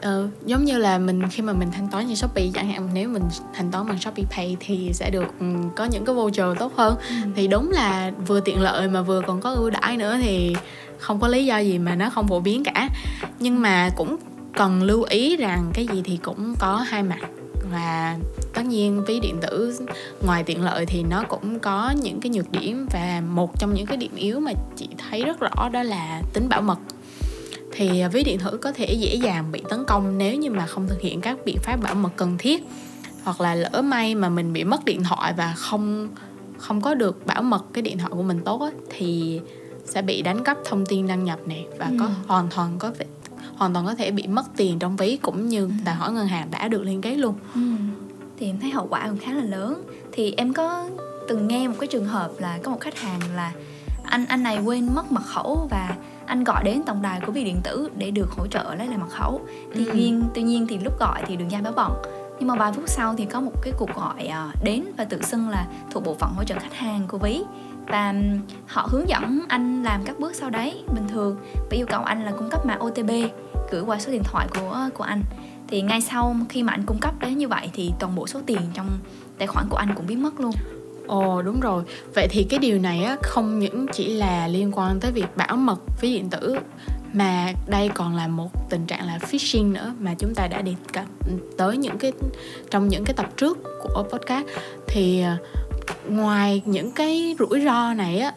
Ờ, 0.00 0.28
giống 0.46 0.64
như 0.64 0.78
là 0.78 0.98
mình 0.98 1.28
khi 1.28 1.42
mà 1.42 1.52
mình 1.52 1.70
thanh 1.72 1.88
toán 1.88 2.06
trên 2.06 2.16
shopee 2.16 2.48
chẳng 2.54 2.68
hạn 2.68 2.88
nếu 2.94 3.08
mình 3.08 3.22
thanh 3.54 3.70
toán 3.70 3.86
bằng 3.88 3.98
shopee 3.98 4.24
pay 4.30 4.56
thì 4.60 4.90
sẽ 4.92 5.10
được 5.10 5.26
um, 5.40 5.70
có 5.76 5.84
những 5.84 6.04
cái 6.04 6.14
voucher 6.14 6.46
tốt 6.58 6.72
hơn. 6.76 6.96
Ừ. 7.08 7.14
thì 7.36 7.48
đúng 7.48 7.70
là 7.70 8.12
vừa 8.26 8.40
tiện 8.40 8.60
lợi 8.60 8.88
mà 8.88 9.02
vừa 9.02 9.20
còn 9.20 9.40
có 9.40 9.54
ưu 9.54 9.70
đãi 9.70 9.96
nữa 9.96 10.18
thì 10.22 10.56
không 10.98 11.20
có 11.20 11.28
lý 11.28 11.46
do 11.46 11.58
gì 11.58 11.78
mà 11.78 11.94
nó 11.94 12.10
không 12.10 12.28
phổ 12.28 12.40
biến 12.40 12.64
cả. 12.64 12.88
Nhưng 13.38 13.62
mà 13.62 13.90
cũng 13.96 14.16
cần 14.54 14.82
lưu 14.82 15.02
ý 15.02 15.36
rằng 15.36 15.70
cái 15.74 15.86
gì 15.86 16.02
thì 16.04 16.16
cũng 16.16 16.54
có 16.58 16.76
hai 16.76 17.02
mặt. 17.02 17.20
Và 17.72 18.16
tất 18.54 18.66
nhiên 18.66 19.04
ví 19.04 19.20
điện 19.20 19.38
tử 19.40 19.78
ngoài 20.22 20.42
tiện 20.42 20.64
lợi 20.64 20.86
thì 20.86 21.02
nó 21.02 21.24
cũng 21.28 21.58
có 21.58 21.94
những 22.02 22.20
cái 22.20 22.30
nhược 22.30 22.52
điểm 22.52 22.86
và 22.92 23.22
một 23.28 23.58
trong 23.58 23.74
những 23.74 23.86
cái 23.86 23.96
điểm 23.96 24.14
yếu 24.16 24.40
mà 24.40 24.52
chị 24.76 24.88
thấy 24.98 25.24
rất 25.24 25.40
rõ 25.40 25.68
đó 25.68 25.82
là 25.82 26.22
tính 26.32 26.48
bảo 26.48 26.62
mật 26.62 26.78
thì 27.72 28.02
ví 28.12 28.24
điện 28.24 28.38
tử 28.38 28.56
có 28.56 28.72
thể 28.72 28.94
dễ 28.94 29.14
dàng 29.14 29.52
bị 29.52 29.62
tấn 29.68 29.84
công 29.84 30.18
nếu 30.18 30.36
như 30.36 30.50
mà 30.50 30.66
không 30.66 30.88
thực 30.88 31.00
hiện 31.00 31.20
các 31.20 31.38
biện 31.44 31.56
pháp 31.62 31.76
bảo 31.82 31.94
mật 31.94 32.10
cần 32.16 32.38
thiết 32.38 32.62
hoặc 33.24 33.40
là 33.40 33.54
lỡ 33.54 33.82
may 33.82 34.14
mà 34.14 34.28
mình 34.28 34.52
bị 34.52 34.64
mất 34.64 34.84
điện 34.84 35.02
thoại 35.04 35.32
và 35.36 35.54
không 35.56 36.08
không 36.58 36.80
có 36.80 36.94
được 36.94 37.26
bảo 37.26 37.42
mật 37.42 37.64
cái 37.72 37.82
điện 37.82 37.98
thoại 37.98 38.10
của 38.10 38.22
mình 38.22 38.40
tốt 38.44 38.60
ấy, 38.60 38.72
thì 38.90 39.40
sẽ 39.84 40.02
bị 40.02 40.22
đánh 40.22 40.44
cắp 40.44 40.58
thông 40.64 40.86
tin 40.86 41.06
đăng 41.06 41.24
nhập 41.24 41.38
này 41.46 41.66
và 41.78 41.86
ừ. 41.86 41.96
có 42.00 42.08
hoàn 42.26 42.48
toàn 42.56 42.78
có 42.78 42.92
thể 42.98 43.04
hoàn 43.56 43.72
toàn 43.72 43.86
có 43.86 43.94
thể 43.94 44.10
bị 44.10 44.26
mất 44.26 44.46
tiền 44.56 44.78
trong 44.78 44.96
ví 44.96 45.16
cũng 45.16 45.48
như 45.48 45.64
ừ. 45.64 45.70
tài 45.84 45.96
khoản 45.98 46.14
ngân 46.14 46.26
hàng 46.26 46.50
đã 46.50 46.68
được 46.68 46.82
liên 46.82 47.00
kết 47.00 47.16
luôn 47.16 47.34
ừ. 47.54 47.60
Thì 48.40 48.46
em 48.46 48.58
thấy 48.60 48.70
hậu 48.70 48.86
quả 48.90 49.06
cũng 49.08 49.18
khá 49.18 49.32
là 49.32 49.44
lớn. 49.44 49.82
Thì 50.12 50.34
em 50.36 50.52
có 50.52 50.88
từng 51.28 51.48
nghe 51.48 51.68
một 51.68 51.74
cái 51.80 51.86
trường 51.86 52.04
hợp 52.04 52.30
là 52.38 52.58
có 52.62 52.70
một 52.70 52.80
khách 52.80 52.98
hàng 52.98 53.20
là 53.36 53.52
anh 54.04 54.26
anh 54.26 54.42
này 54.42 54.58
quên 54.64 54.88
mất 54.94 55.12
mật 55.12 55.22
khẩu 55.24 55.68
và 55.70 55.96
anh 56.26 56.44
gọi 56.44 56.64
đến 56.64 56.82
tổng 56.86 57.02
đài 57.02 57.20
của 57.20 57.32
ví 57.32 57.44
điện 57.44 57.60
tử 57.64 57.90
để 57.96 58.10
được 58.10 58.30
hỗ 58.30 58.46
trợ 58.46 58.74
lấy 58.74 58.86
lại 58.86 58.98
mật 58.98 59.10
khẩu. 59.10 59.40
Tuy 59.74 59.86
ừ. 59.86 59.92
nhiên 59.92 60.22
tuy 60.34 60.42
nhiên 60.42 60.66
thì 60.66 60.78
lúc 60.78 61.00
gọi 61.00 61.22
thì 61.26 61.36
đường 61.36 61.50
dây 61.50 61.62
báo 61.62 61.72
bận. 61.76 61.92
Nhưng 62.38 62.48
mà 62.48 62.54
vài 62.54 62.72
phút 62.72 62.84
sau 62.88 63.14
thì 63.18 63.24
có 63.24 63.40
một 63.40 63.52
cái 63.62 63.72
cuộc 63.78 63.94
gọi 63.96 64.26
à, 64.26 64.52
đến 64.64 64.84
và 64.96 65.04
tự 65.04 65.22
xưng 65.22 65.48
là 65.48 65.66
thuộc 65.90 66.04
bộ 66.04 66.14
phận 66.14 66.30
hỗ 66.36 66.44
trợ 66.44 66.54
khách 66.58 66.74
hàng 66.74 67.06
của 67.08 67.18
ví. 67.18 67.42
Và 67.86 68.14
họ 68.66 68.88
hướng 68.90 69.08
dẫn 69.08 69.40
anh 69.48 69.82
làm 69.82 70.04
các 70.04 70.18
bước 70.18 70.34
sau 70.34 70.50
đấy 70.50 70.82
bình 70.94 71.08
thường. 71.08 71.36
Và 71.54 71.76
yêu 71.76 71.86
cầu 71.86 72.02
anh 72.02 72.24
là 72.24 72.32
cung 72.32 72.50
cấp 72.50 72.66
mã 72.66 72.74
OTP 72.74 73.10
gửi 73.70 73.80
qua 73.80 73.98
số 73.98 74.12
điện 74.12 74.22
thoại 74.24 74.48
của 74.54 74.88
của 74.94 75.04
anh 75.04 75.22
thì 75.70 75.82
ngay 75.82 76.00
sau 76.00 76.36
khi 76.48 76.62
mà 76.62 76.72
anh 76.72 76.82
cung 76.86 76.98
cấp 76.98 77.14
đấy 77.20 77.34
như 77.34 77.48
vậy 77.48 77.70
thì 77.72 77.92
toàn 77.98 78.14
bộ 78.14 78.26
số 78.26 78.40
tiền 78.46 78.60
trong 78.74 78.88
tài 79.38 79.46
khoản 79.46 79.66
của 79.68 79.76
anh 79.76 79.94
cũng 79.96 80.06
biến 80.06 80.22
mất 80.22 80.40
luôn. 80.40 80.52
Ồ 81.06 81.42
đúng 81.42 81.60
rồi. 81.60 81.82
Vậy 82.14 82.26
thì 82.30 82.44
cái 82.44 82.58
điều 82.58 82.78
này 82.78 83.04
á, 83.04 83.16
không 83.22 83.58
những 83.58 83.86
chỉ 83.92 84.14
là 84.14 84.48
liên 84.48 84.72
quan 84.72 85.00
tới 85.00 85.12
việc 85.12 85.36
bảo 85.36 85.56
mật 85.56 85.80
ví 86.00 86.14
điện 86.14 86.30
tử 86.30 86.56
Mà 87.12 87.52
đây 87.66 87.90
còn 87.94 88.16
là 88.16 88.28
một 88.28 88.70
tình 88.70 88.86
trạng 88.86 89.06
là 89.06 89.18
phishing 89.18 89.72
nữa 89.72 89.94
Mà 90.00 90.14
chúng 90.18 90.34
ta 90.34 90.46
đã 90.46 90.62
đề 90.62 90.74
cập 90.92 91.04
tới 91.56 91.76
những 91.76 91.98
cái 91.98 92.12
trong 92.70 92.88
những 92.88 93.04
cái 93.04 93.14
tập 93.14 93.26
trước 93.36 93.58
của 93.82 94.04
podcast. 94.12 94.46
Thì 94.88 95.20
ờ, 95.20 95.36
ngoài 96.08 96.62
những 96.64 96.90
cái 96.90 97.36
rủi 97.38 97.60
ro 97.64 97.94
này 97.94 98.18
á 98.18 98.32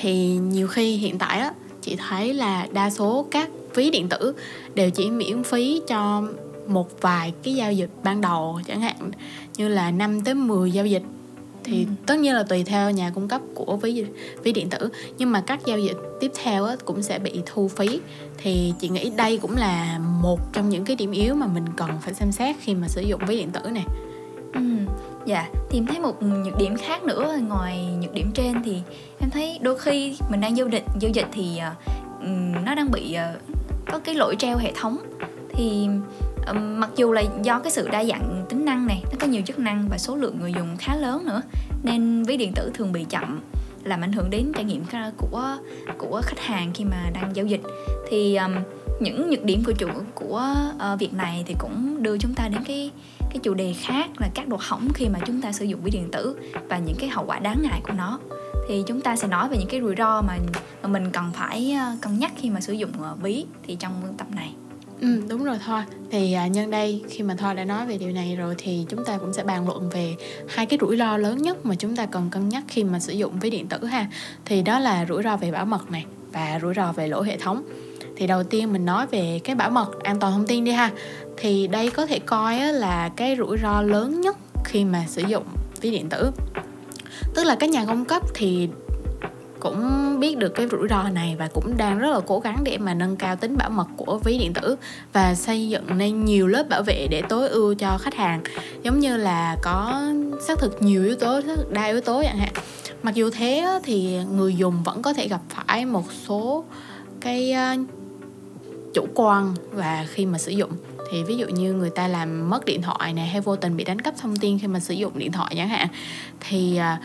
Thì 0.00 0.36
nhiều 0.36 0.68
khi 0.68 0.96
hiện 0.96 1.18
tại 1.18 1.40
á 1.40 1.52
Chị 1.82 1.96
thấy 2.08 2.34
là 2.34 2.66
đa 2.72 2.90
số 2.90 3.26
các 3.30 3.48
ví 3.76 3.90
điện 3.90 4.08
tử 4.08 4.34
đều 4.74 4.90
chỉ 4.90 5.10
miễn 5.10 5.42
phí 5.42 5.80
cho 5.86 6.22
một 6.66 7.00
vài 7.00 7.32
cái 7.42 7.54
giao 7.54 7.72
dịch 7.72 7.90
ban 8.04 8.20
đầu 8.20 8.60
chẳng 8.66 8.80
hạn 8.80 8.96
như 9.56 9.68
là 9.68 9.90
5 9.90 10.20
tới 10.20 10.34
10 10.34 10.70
giao 10.70 10.86
dịch 10.86 11.02
thì 11.66 11.84
ừ. 11.84 11.90
tất 12.06 12.18
nhiên 12.18 12.34
là 12.34 12.42
tùy 12.42 12.64
theo 12.64 12.90
nhà 12.90 13.10
cung 13.10 13.28
cấp 13.28 13.40
của 13.54 13.76
ví 13.76 14.04
ví 14.42 14.52
điện 14.52 14.70
tử 14.70 14.88
nhưng 15.18 15.32
mà 15.32 15.40
các 15.40 15.60
giao 15.66 15.78
dịch 15.78 15.96
tiếp 16.20 16.30
theo 16.42 16.64
á, 16.64 16.76
cũng 16.84 17.02
sẽ 17.02 17.18
bị 17.18 17.42
thu 17.46 17.68
phí 17.68 18.00
thì 18.38 18.74
chị 18.80 18.88
nghĩ 18.88 19.10
đây 19.16 19.38
cũng 19.38 19.56
là 19.56 19.98
một 19.98 20.40
trong 20.52 20.68
những 20.68 20.84
cái 20.84 20.96
điểm 20.96 21.10
yếu 21.10 21.34
mà 21.34 21.46
mình 21.46 21.64
cần 21.76 21.90
phải 22.00 22.14
xem 22.14 22.32
xét 22.32 22.56
khi 22.60 22.74
mà 22.74 22.88
sử 22.88 23.00
dụng 23.00 23.20
ví 23.26 23.36
điện 23.36 23.50
tử 23.50 23.70
này 23.70 23.84
ừ. 24.54 24.60
dạ 25.26 25.48
thì 25.70 25.78
em 25.78 25.86
thấy 25.86 26.00
một 26.00 26.22
nhược 26.22 26.58
điểm 26.58 26.76
khác 26.76 27.04
nữa 27.04 27.38
ngoài 27.48 27.84
nhược 28.00 28.14
điểm 28.14 28.30
trên 28.34 28.62
thì 28.64 28.76
em 29.20 29.30
thấy 29.30 29.58
đôi 29.62 29.78
khi 29.78 30.16
mình 30.30 30.40
đang 30.40 30.56
giao 30.56 30.68
dịch 30.68 30.84
giao 31.00 31.10
dịch 31.10 31.26
thì 31.32 31.60
uh, 31.70 32.26
nó 32.64 32.74
đang 32.74 32.90
bị 32.90 33.16
uh, 33.34 33.56
có 33.86 33.98
cái 33.98 34.14
lỗi 34.14 34.36
treo 34.38 34.56
hệ 34.56 34.72
thống 34.74 34.98
thì 35.48 35.88
um, 36.46 36.80
mặc 36.80 36.90
dù 36.96 37.12
là 37.12 37.22
do 37.42 37.58
cái 37.58 37.70
sự 37.70 37.88
đa 37.88 38.04
dạng 38.04 38.44
tính 38.48 38.64
năng 38.64 38.86
này 38.86 39.02
nó 39.04 39.16
có 39.20 39.26
nhiều 39.26 39.42
chức 39.46 39.58
năng 39.58 39.88
và 39.88 39.98
số 39.98 40.16
lượng 40.16 40.40
người 40.40 40.52
dùng 40.52 40.76
khá 40.78 40.96
lớn 40.96 41.24
nữa 41.26 41.42
nên 41.82 42.22
ví 42.22 42.36
điện 42.36 42.52
tử 42.54 42.70
thường 42.74 42.92
bị 42.92 43.04
chậm 43.04 43.40
làm 43.86 44.00
ảnh 44.00 44.12
hưởng 44.12 44.30
đến 44.30 44.52
trải 44.54 44.64
nghiệm 44.64 44.84
của 45.16 45.56
của 45.98 46.20
khách 46.24 46.38
hàng 46.38 46.70
khi 46.74 46.84
mà 46.84 47.10
đang 47.14 47.36
giao 47.36 47.46
dịch. 47.46 47.60
Thì 48.08 48.36
um, 48.36 48.54
những 49.00 49.30
nhược 49.30 49.44
điểm 49.44 49.62
của 49.66 49.72
chủ 49.72 49.88
của 50.14 50.54
uh, 50.92 51.00
việc 51.00 51.14
này 51.14 51.44
thì 51.46 51.54
cũng 51.58 52.02
đưa 52.02 52.18
chúng 52.18 52.34
ta 52.34 52.48
đến 52.48 52.64
cái 52.64 52.90
cái 53.20 53.38
chủ 53.42 53.54
đề 53.54 53.72
khác 53.72 54.10
là 54.18 54.28
các 54.34 54.48
đột 54.48 54.60
hỏng 54.60 54.88
khi 54.94 55.08
mà 55.08 55.18
chúng 55.26 55.40
ta 55.40 55.52
sử 55.52 55.64
dụng 55.64 55.80
ví 55.82 55.90
điện 55.90 56.08
tử 56.12 56.36
và 56.68 56.78
những 56.78 56.96
cái 56.98 57.08
hậu 57.08 57.24
quả 57.26 57.38
đáng 57.38 57.62
ngại 57.62 57.80
của 57.82 57.92
nó 57.92 58.18
thì 58.68 58.84
chúng 58.86 59.00
ta 59.00 59.16
sẽ 59.16 59.28
nói 59.28 59.48
về 59.48 59.56
những 59.58 59.68
cái 59.68 59.80
rủi 59.80 59.94
ro 59.98 60.22
mà, 60.22 60.38
mà 60.82 60.88
mình 60.88 61.10
cần 61.12 61.30
phải 61.34 61.76
ờ, 61.80 61.96
cân 62.00 62.18
nhắc 62.18 62.32
khi 62.36 62.50
mà 62.50 62.60
sử 62.60 62.72
dụng 62.72 62.92
ờ, 63.02 63.16
ví 63.22 63.44
thì 63.66 63.76
trong 63.80 63.92
tập 64.18 64.26
này 64.34 64.54
Ừ, 65.00 65.22
đúng 65.28 65.44
rồi 65.44 65.58
thôi. 65.66 65.82
Thì 66.10 66.32
à, 66.32 66.46
nhân 66.46 66.70
đây 66.70 67.02
khi 67.08 67.22
mà 67.22 67.34
thôi 67.38 67.54
đã 67.54 67.64
nói 67.64 67.86
về 67.86 67.98
điều 67.98 68.12
này 68.12 68.36
rồi 68.36 68.54
thì 68.58 68.86
chúng 68.88 69.04
ta 69.04 69.18
cũng 69.18 69.32
sẽ 69.32 69.42
bàn 69.42 69.68
luận 69.68 69.90
về 69.90 70.14
hai 70.48 70.66
cái 70.66 70.78
rủi 70.80 70.96
ro 70.96 71.16
lớn 71.16 71.42
nhất 71.42 71.66
mà 71.66 71.74
chúng 71.74 71.96
ta 71.96 72.06
cần 72.06 72.28
cân 72.30 72.48
nhắc 72.48 72.64
khi 72.68 72.84
mà 72.84 73.00
sử 73.00 73.12
dụng 73.12 73.38
ví 73.40 73.50
điện 73.50 73.66
tử 73.68 73.84
ha. 73.84 74.06
Thì 74.44 74.62
đó 74.62 74.78
là 74.78 75.06
rủi 75.06 75.22
ro 75.22 75.36
về 75.36 75.50
bảo 75.50 75.64
mật 75.66 75.90
này 75.90 76.04
và 76.32 76.58
rủi 76.62 76.74
ro 76.74 76.92
về 76.92 77.08
lỗi 77.08 77.26
hệ 77.26 77.36
thống. 77.36 77.62
Thì 78.16 78.26
đầu 78.26 78.42
tiên 78.42 78.72
mình 78.72 78.84
nói 78.84 79.06
về 79.06 79.40
cái 79.44 79.56
bảo 79.56 79.70
mật 79.70 80.02
an 80.02 80.20
toàn 80.20 80.32
thông 80.32 80.46
tin 80.46 80.64
đi 80.64 80.72
ha. 80.72 80.90
Thì 81.36 81.66
đây 81.66 81.90
có 81.90 82.06
thể 82.06 82.18
coi 82.18 82.72
là 82.72 83.08
cái 83.08 83.36
rủi 83.38 83.58
ro 83.62 83.82
lớn 83.82 84.20
nhất 84.20 84.36
khi 84.64 84.84
mà 84.84 85.04
sử 85.08 85.22
dụng 85.22 85.44
ví 85.80 85.90
điện 85.90 86.08
tử. 86.08 86.30
Tức 87.34 87.44
là 87.44 87.54
các 87.54 87.70
nhà 87.70 87.84
cung 87.84 88.04
cấp 88.04 88.22
thì 88.34 88.68
cũng 89.60 90.20
biết 90.20 90.38
được 90.38 90.48
cái 90.48 90.68
rủi 90.70 90.88
ro 90.88 91.02
này 91.02 91.36
và 91.38 91.48
cũng 91.54 91.76
đang 91.76 91.98
rất 91.98 92.10
là 92.10 92.20
cố 92.26 92.40
gắng 92.40 92.56
để 92.64 92.78
mà 92.78 92.94
nâng 92.94 93.16
cao 93.16 93.36
tính 93.36 93.56
bảo 93.56 93.70
mật 93.70 93.86
của 93.96 94.18
ví 94.24 94.38
điện 94.38 94.52
tử 94.52 94.76
và 95.12 95.34
xây 95.34 95.68
dựng 95.68 95.98
nên 95.98 96.24
nhiều 96.24 96.46
lớp 96.46 96.68
bảo 96.68 96.82
vệ 96.82 97.06
để 97.10 97.22
tối 97.28 97.48
ưu 97.48 97.74
cho 97.74 97.98
khách 97.98 98.14
hàng. 98.14 98.42
Giống 98.82 99.00
như 99.00 99.16
là 99.16 99.56
có 99.62 100.02
xác 100.46 100.58
thực 100.58 100.82
nhiều 100.82 101.04
yếu 101.04 101.16
tố 101.16 101.40
đa 101.70 101.84
yếu 101.84 102.00
tố 102.00 102.22
chẳng 102.22 102.38
hạn. 102.38 102.52
Mặc 103.02 103.14
dù 103.14 103.30
thế 103.30 103.80
thì 103.84 104.18
người 104.32 104.54
dùng 104.54 104.82
vẫn 104.82 105.02
có 105.02 105.12
thể 105.12 105.28
gặp 105.28 105.40
phải 105.48 105.84
một 105.84 106.12
số 106.28 106.64
cái 107.20 107.54
chủ 108.94 109.06
quan 109.14 109.54
và 109.72 110.06
khi 110.08 110.26
mà 110.26 110.38
sử 110.38 110.50
dụng 110.50 110.70
thì 111.10 111.22
ví 111.22 111.36
dụ 111.36 111.46
như 111.48 111.72
người 111.72 111.90
ta 111.90 112.08
làm 112.08 112.50
mất 112.50 112.64
điện 112.64 112.82
thoại 112.82 113.12
này 113.12 113.26
hay 113.26 113.40
vô 113.40 113.56
tình 113.56 113.76
bị 113.76 113.84
đánh 113.84 114.00
cắp 114.00 114.14
thông 114.16 114.36
tin 114.36 114.58
khi 114.58 114.66
mà 114.66 114.80
sử 114.80 114.94
dụng 114.94 115.18
điện 115.18 115.32
thoại 115.32 115.54
chẳng 115.56 115.68
hạn 115.68 115.88
thì 116.40 116.76
à, 116.76 117.00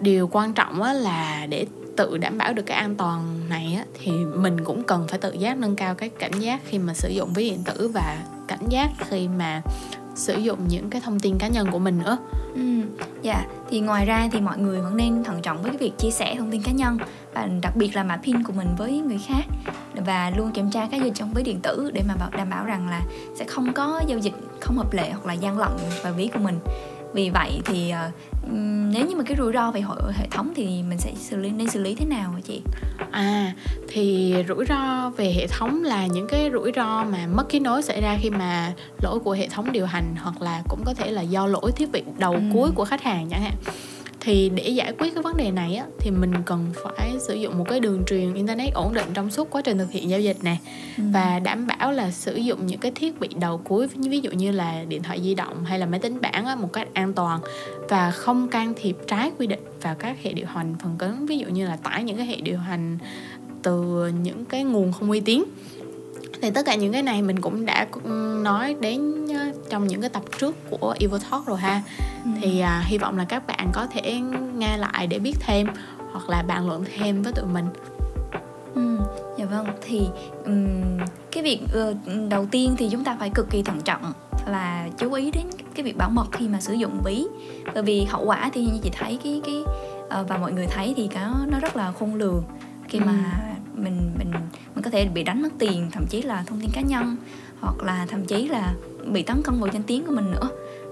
điều 0.00 0.28
quan 0.32 0.52
trọng 0.52 0.82
là 0.82 1.46
để 1.46 1.66
tự 1.96 2.18
đảm 2.18 2.38
bảo 2.38 2.52
được 2.52 2.62
cái 2.66 2.76
an 2.76 2.94
toàn 2.96 3.48
này 3.48 3.74
á, 3.78 3.84
thì 4.00 4.12
mình 4.12 4.64
cũng 4.64 4.84
cần 4.84 5.08
phải 5.08 5.18
tự 5.18 5.32
giác 5.32 5.58
nâng 5.58 5.76
cao 5.76 5.94
cái 5.94 6.08
cảnh 6.08 6.38
giác 6.40 6.60
khi 6.66 6.78
mà 6.78 6.94
sử 6.94 7.08
dụng 7.08 7.32
ví 7.32 7.50
điện 7.50 7.62
tử 7.64 7.90
và 7.94 8.18
cảnh 8.48 8.66
giác 8.68 8.90
khi 9.08 9.28
mà 9.28 9.62
sử 10.14 10.38
dụng 10.38 10.58
những 10.68 10.90
cái 10.90 11.00
thông 11.00 11.20
tin 11.20 11.38
cá 11.38 11.48
nhân 11.48 11.70
của 11.70 11.78
mình 11.78 11.98
nữa. 11.98 12.18
Ừ 12.54 12.62
dạ. 13.22 13.46
Thì 13.70 13.80
ngoài 13.80 14.06
ra 14.06 14.28
thì 14.32 14.40
mọi 14.40 14.58
người 14.58 14.80
vẫn 14.80 14.96
nên 14.96 15.24
thận 15.24 15.42
trọng 15.42 15.62
với 15.62 15.70
cái 15.70 15.78
việc 15.78 15.98
chia 15.98 16.10
sẻ 16.10 16.34
thông 16.38 16.50
tin 16.50 16.62
cá 16.62 16.72
nhân 16.72 16.98
và 17.34 17.48
đặc 17.62 17.76
biệt 17.76 17.96
là 17.96 18.04
mã 18.04 18.16
pin 18.16 18.42
của 18.42 18.52
mình 18.52 18.68
với 18.78 19.00
người 19.00 19.18
khác 19.26 19.44
và 20.06 20.30
luôn 20.36 20.52
kiểm 20.52 20.70
tra 20.70 20.88
các 20.90 21.00
giao 21.00 21.10
trong 21.14 21.32
ví 21.34 21.42
điện 21.42 21.60
tử 21.60 21.90
để 21.94 22.02
mà 22.08 22.14
đảm 22.36 22.50
bảo 22.50 22.64
rằng 22.64 22.88
là 22.88 23.02
sẽ 23.34 23.44
không 23.44 23.72
có 23.72 24.00
giao 24.06 24.18
dịch 24.18 24.34
không 24.60 24.76
hợp 24.76 24.92
lệ 24.92 25.10
hoặc 25.10 25.26
là 25.26 25.32
gian 25.32 25.58
lận 25.58 25.70
vào 26.02 26.12
ví 26.12 26.28
của 26.34 26.38
mình. 26.38 26.58
Vì 27.14 27.30
vậy 27.30 27.60
thì 27.64 27.92
uh, 28.08 28.14
nếu 28.92 29.06
như 29.06 29.16
mà 29.16 29.24
cái 29.24 29.36
rủi 29.36 29.52
ro 29.52 29.70
về 29.70 29.82
hệ 30.12 30.26
thống 30.30 30.52
thì 30.56 30.82
mình 30.82 30.98
sẽ 30.98 31.12
xử 31.16 31.36
lý 31.36 31.50
nên 31.50 31.68
xử 31.68 31.82
lý 31.82 31.94
thế 31.94 32.06
nào 32.06 32.30
hả 32.30 32.40
chị? 32.40 32.62
À 33.10 33.54
thì 33.88 34.34
rủi 34.48 34.64
ro 34.68 35.10
về 35.16 35.32
hệ 35.32 35.46
thống 35.46 35.82
là 35.84 36.06
những 36.06 36.28
cái 36.28 36.50
rủi 36.52 36.72
ro 36.76 37.04
mà 37.04 37.26
mất 37.26 37.44
kết 37.48 37.60
nối 37.60 37.82
xảy 37.82 38.00
ra 38.00 38.16
khi 38.20 38.30
mà 38.30 38.72
lỗi 39.02 39.18
của 39.18 39.32
hệ 39.32 39.48
thống 39.48 39.72
điều 39.72 39.86
hành 39.86 40.14
hoặc 40.18 40.42
là 40.42 40.62
cũng 40.68 40.84
có 40.84 40.94
thể 40.94 41.10
là 41.10 41.22
do 41.22 41.46
lỗi 41.46 41.72
thiết 41.72 41.92
bị 41.92 42.02
đầu 42.18 42.32
ừ. 42.32 42.40
cuối 42.54 42.70
của 42.74 42.84
khách 42.84 43.02
hàng 43.02 43.28
chẳng 43.30 43.42
hạn 43.42 43.54
thì 44.20 44.50
để 44.54 44.68
giải 44.68 44.92
quyết 44.98 45.14
cái 45.14 45.22
vấn 45.22 45.36
đề 45.36 45.50
này 45.50 45.74
á, 45.74 45.86
thì 45.98 46.10
mình 46.10 46.32
cần 46.46 46.72
phải 46.84 47.12
sử 47.20 47.34
dụng 47.34 47.58
một 47.58 47.64
cái 47.68 47.80
đường 47.80 48.02
truyền 48.06 48.34
internet 48.34 48.74
ổn 48.74 48.94
định 48.94 49.08
trong 49.14 49.30
suốt 49.30 49.50
quá 49.50 49.62
trình 49.62 49.78
thực 49.78 49.90
hiện 49.90 50.10
giao 50.10 50.20
dịch 50.20 50.44
này 50.44 50.58
ừ. 50.98 51.04
và 51.12 51.38
đảm 51.38 51.66
bảo 51.66 51.92
là 51.92 52.10
sử 52.10 52.36
dụng 52.36 52.66
những 52.66 52.80
cái 52.80 52.92
thiết 52.94 53.20
bị 53.20 53.28
đầu 53.40 53.58
cuối 53.58 53.86
ví 53.86 54.20
dụ 54.20 54.30
như 54.30 54.50
là 54.50 54.84
điện 54.88 55.02
thoại 55.02 55.20
di 55.22 55.34
động 55.34 55.64
hay 55.64 55.78
là 55.78 55.86
máy 55.86 56.00
tính 56.00 56.20
bảng 56.20 56.46
á, 56.46 56.54
một 56.54 56.72
cách 56.72 56.88
an 56.92 57.12
toàn 57.12 57.40
và 57.88 58.10
không 58.10 58.48
can 58.48 58.72
thiệp 58.76 58.96
trái 59.06 59.30
quy 59.38 59.46
định 59.46 59.60
vào 59.82 59.94
các 59.94 60.16
hệ 60.22 60.32
điều 60.32 60.46
hành 60.46 60.74
phần 60.82 60.96
cứng 60.98 61.26
ví 61.26 61.38
dụ 61.38 61.46
như 61.46 61.66
là 61.66 61.76
tải 61.76 62.04
những 62.04 62.16
cái 62.16 62.26
hệ 62.26 62.36
điều 62.36 62.58
hành 62.58 62.98
từ 63.62 64.06
những 64.22 64.44
cái 64.44 64.64
nguồn 64.64 64.92
không 64.92 65.10
uy 65.10 65.20
tín. 65.20 65.44
Thì 66.42 66.50
tất 66.50 66.66
cả 66.66 66.74
những 66.74 66.92
cái 66.92 67.02
này 67.02 67.22
mình 67.22 67.40
cũng 67.40 67.66
đã 67.66 67.86
nói 68.42 68.76
đến 68.80 69.26
trong 69.70 69.86
những 69.86 70.00
cái 70.00 70.10
tập 70.10 70.22
trước 70.38 70.56
của 70.70 70.94
Evil 71.00 71.20
Talk 71.30 71.46
rồi 71.46 71.58
ha 71.58 71.82
ừ. 72.24 72.30
thì 72.40 72.60
à, 72.60 72.84
hy 72.86 72.98
vọng 72.98 73.18
là 73.18 73.24
các 73.24 73.46
bạn 73.46 73.70
có 73.72 73.86
thể 73.86 74.20
nghe 74.56 74.76
lại 74.76 75.06
để 75.06 75.18
biết 75.18 75.34
thêm 75.40 75.66
hoặc 76.12 76.28
là 76.28 76.42
bàn 76.42 76.68
luận 76.68 76.84
thêm 76.96 77.22
với 77.22 77.32
tụi 77.32 77.46
mình 77.46 77.66
ừ 78.74 78.98
dạ 79.38 79.44
vâng 79.44 79.66
thì 79.82 80.00
um, 80.44 80.98
cái 81.32 81.42
việc 81.42 81.60
uh, 81.62 81.96
đầu 82.28 82.46
tiên 82.50 82.74
thì 82.78 82.88
chúng 82.90 83.04
ta 83.04 83.16
phải 83.20 83.30
cực 83.30 83.50
kỳ 83.50 83.62
thận 83.62 83.80
trọng 83.80 84.12
là 84.46 84.88
chú 84.98 85.12
ý 85.12 85.30
đến 85.30 85.44
cái 85.74 85.84
việc 85.84 85.96
bảo 85.96 86.10
mật 86.10 86.26
khi 86.32 86.48
mà 86.48 86.60
sử 86.60 86.72
dụng 86.72 87.00
ví 87.04 87.24
bởi 87.74 87.82
vì 87.82 88.04
hậu 88.04 88.24
quả 88.24 88.50
thì 88.52 88.64
như 88.64 88.78
chị 88.82 88.90
thấy 88.98 89.18
cái 89.24 89.42
cái 89.44 89.62
uh, 90.20 90.28
và 90.28 90.36
mọi 90.36 90.52
người 90.52 90.66
thấy 90.66 90.94
thì 90.96 91.06
cái 91.06 91.24
nó 91.46 91.60
rất 91.60 91.76
là 91.76 91.92
khôn 91.92 92.14
lường 92.14 92.42
khi 92.88 92.98
ừ. 92.98 93.04
mà 93.06 93.40
mình 93.74 94.10
mình 94.18 94.30
mình 94.74 94.84
có 94.84 94.90
thể 94.90 95.08
bị 95.14 95.22
đánh 95.22 95.42
mất 95.42 95.48
tiền 95.58 95.88
thậm 95.92 96.04
chí 96.10 96.22
là 96.22 96.44
thông 96.46 96.60
tin 96.60 96.70
cá 96.72 96.80
nhân 96.80 97.16
hoặc 97.60 97.82
là 97.82 98.06
thậm 98.08 98.24
chí 98.24 98.48
là 98.48 98.74
bị 99.06 99.22
tấn 99.22 99.42
công 99.42 99.60
vào 99.60 99.70
danh 99.72 99.82
tiếng 99.82 100.06
của 100.06 100.12
mình 100.12 100.30
nữa 100.30 100.48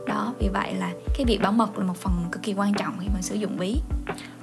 đó. 0.08 0.34
Vì 0.38 0.48
vậy 0.48 0.74
là 0.74 0.92
cái 1.16 1.24
việc 1.26 1.38
bảo 1.42 1.52
mật 1.52 1.78
là 1.78 1.84
một 1.84 1.96
phần 1.96 2.12
cực 2.32 2.42
kỳ 2.42 2.54
quan 2.54 2.74
trọng 2.74 2.94
khi 3.00 3.06
mà 3.14 3.22
sử 3.22 3.34
dụng 3.34 3.56
ví. 3.56 3.76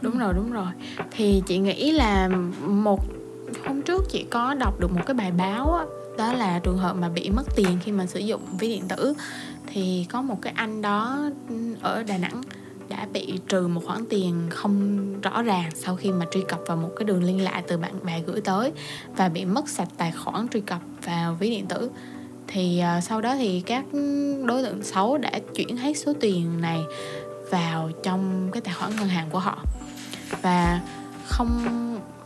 Đúng 0.01 0.17
rồi 0.17 0.33
đúng 0.33 0.51
rồi. 0.51 0.67
Thì 1.11 1.43
chị 1.47 1.57
nghĩ 1.57 1.91
là 1.91 2.29
một 2.67 3.05
hôm 3.65 3.81
trước 3.81 4.03
chị 4.09 4.25
có 4.29 4.53
đọc 4.53 4.79
được 4.79 4.91
một 4.91 5.01
cái 5.05 5.13
bài 5.13 5.31
báo 5.31 5.73
á, 5.73 5.85
đó 6.17 6.33
là 6.33 6.59
trường 6.59 6.77
hợp 6.77 6.95
mà 6.95 7.09
bị 7.09 7.29
mất 7.29 7.55
tiền 7.55 7.79
khi 7.83 7.91
mà 7.91 8.05
sử 8.05 8.19
dụng 8.19 8.41
ví 8.59 8.67
điện 8.67 8.83
tử. 8.87 9.13
Thì 9.67 10.05
có 10.09 10.21
một 10.21 10.41
cái 10.41 10.53
anh 10.55 10.81
đó 10.81 11.29
ở 11.81 12.03
Đà 12.03 12.17
Nẵng 12.17 12.41
đã 12.89 13.07
bị 13.13 13.39
trừ 13.47 13.67
một 13.67 13.81
khoản 13.85 14.05
tiền 14.09 14.41
không 14.49 15.21
rõ 15.21 15.41
ràng 15.41 15.69
sau 15.75 15.95
khi 15.95 16.11
mà 16.11 16.25
truy 16.31 16.41
cập 16.47 16.59
vào 16.67 16.77
một 16.77 16.89
cái 16.95 17.05
đường 17.05 17.23
liên 17.23 17.43
lạ 17.43 17.61
từ 17.67 17.77
bạn 17.77 17.93
bè 18.05 18.21
gửi 18.21 18.41
tới 18.41 18.71
và 19.15 19.29
bị 19.29 19.45
mất 19.45 19.69
sạch 19.69 19.87
tài 19.97 20.11
khoản 20.11 20.47
truy 20.47 20.61
cập 20.61 20.79
vào 21.03 21.35
ví 21.39 21.49
điện 21.49 21.65
tử 21.65 21.91
thì 22.47 22.83
uh, 22.97 23.03
sau 23.03 23.21
đó 23.21 23.35
thì 23.35 23.63
các 23.65 23.85
đối 24.45 24.63
tượng 24.63 24.83
xấu 24.83 25.17
đã 25.17 25.31
chuyển 25.55 25.77
hết 25.77 25.93
số 25.93 26.13
tiền 26.19 26.61
này 26.61 26.81
vào 27.49 27.89
trong 28.03 28.49
cái 28.51 28.61
tài 28.61 28.73
khoản 28.73 28.95
ngân 28.95 29.07
hàng 29.07 29.27
của 29.29 29.39
họ 29.39 29.57
và 30.41 30.79
không 31.27 31.49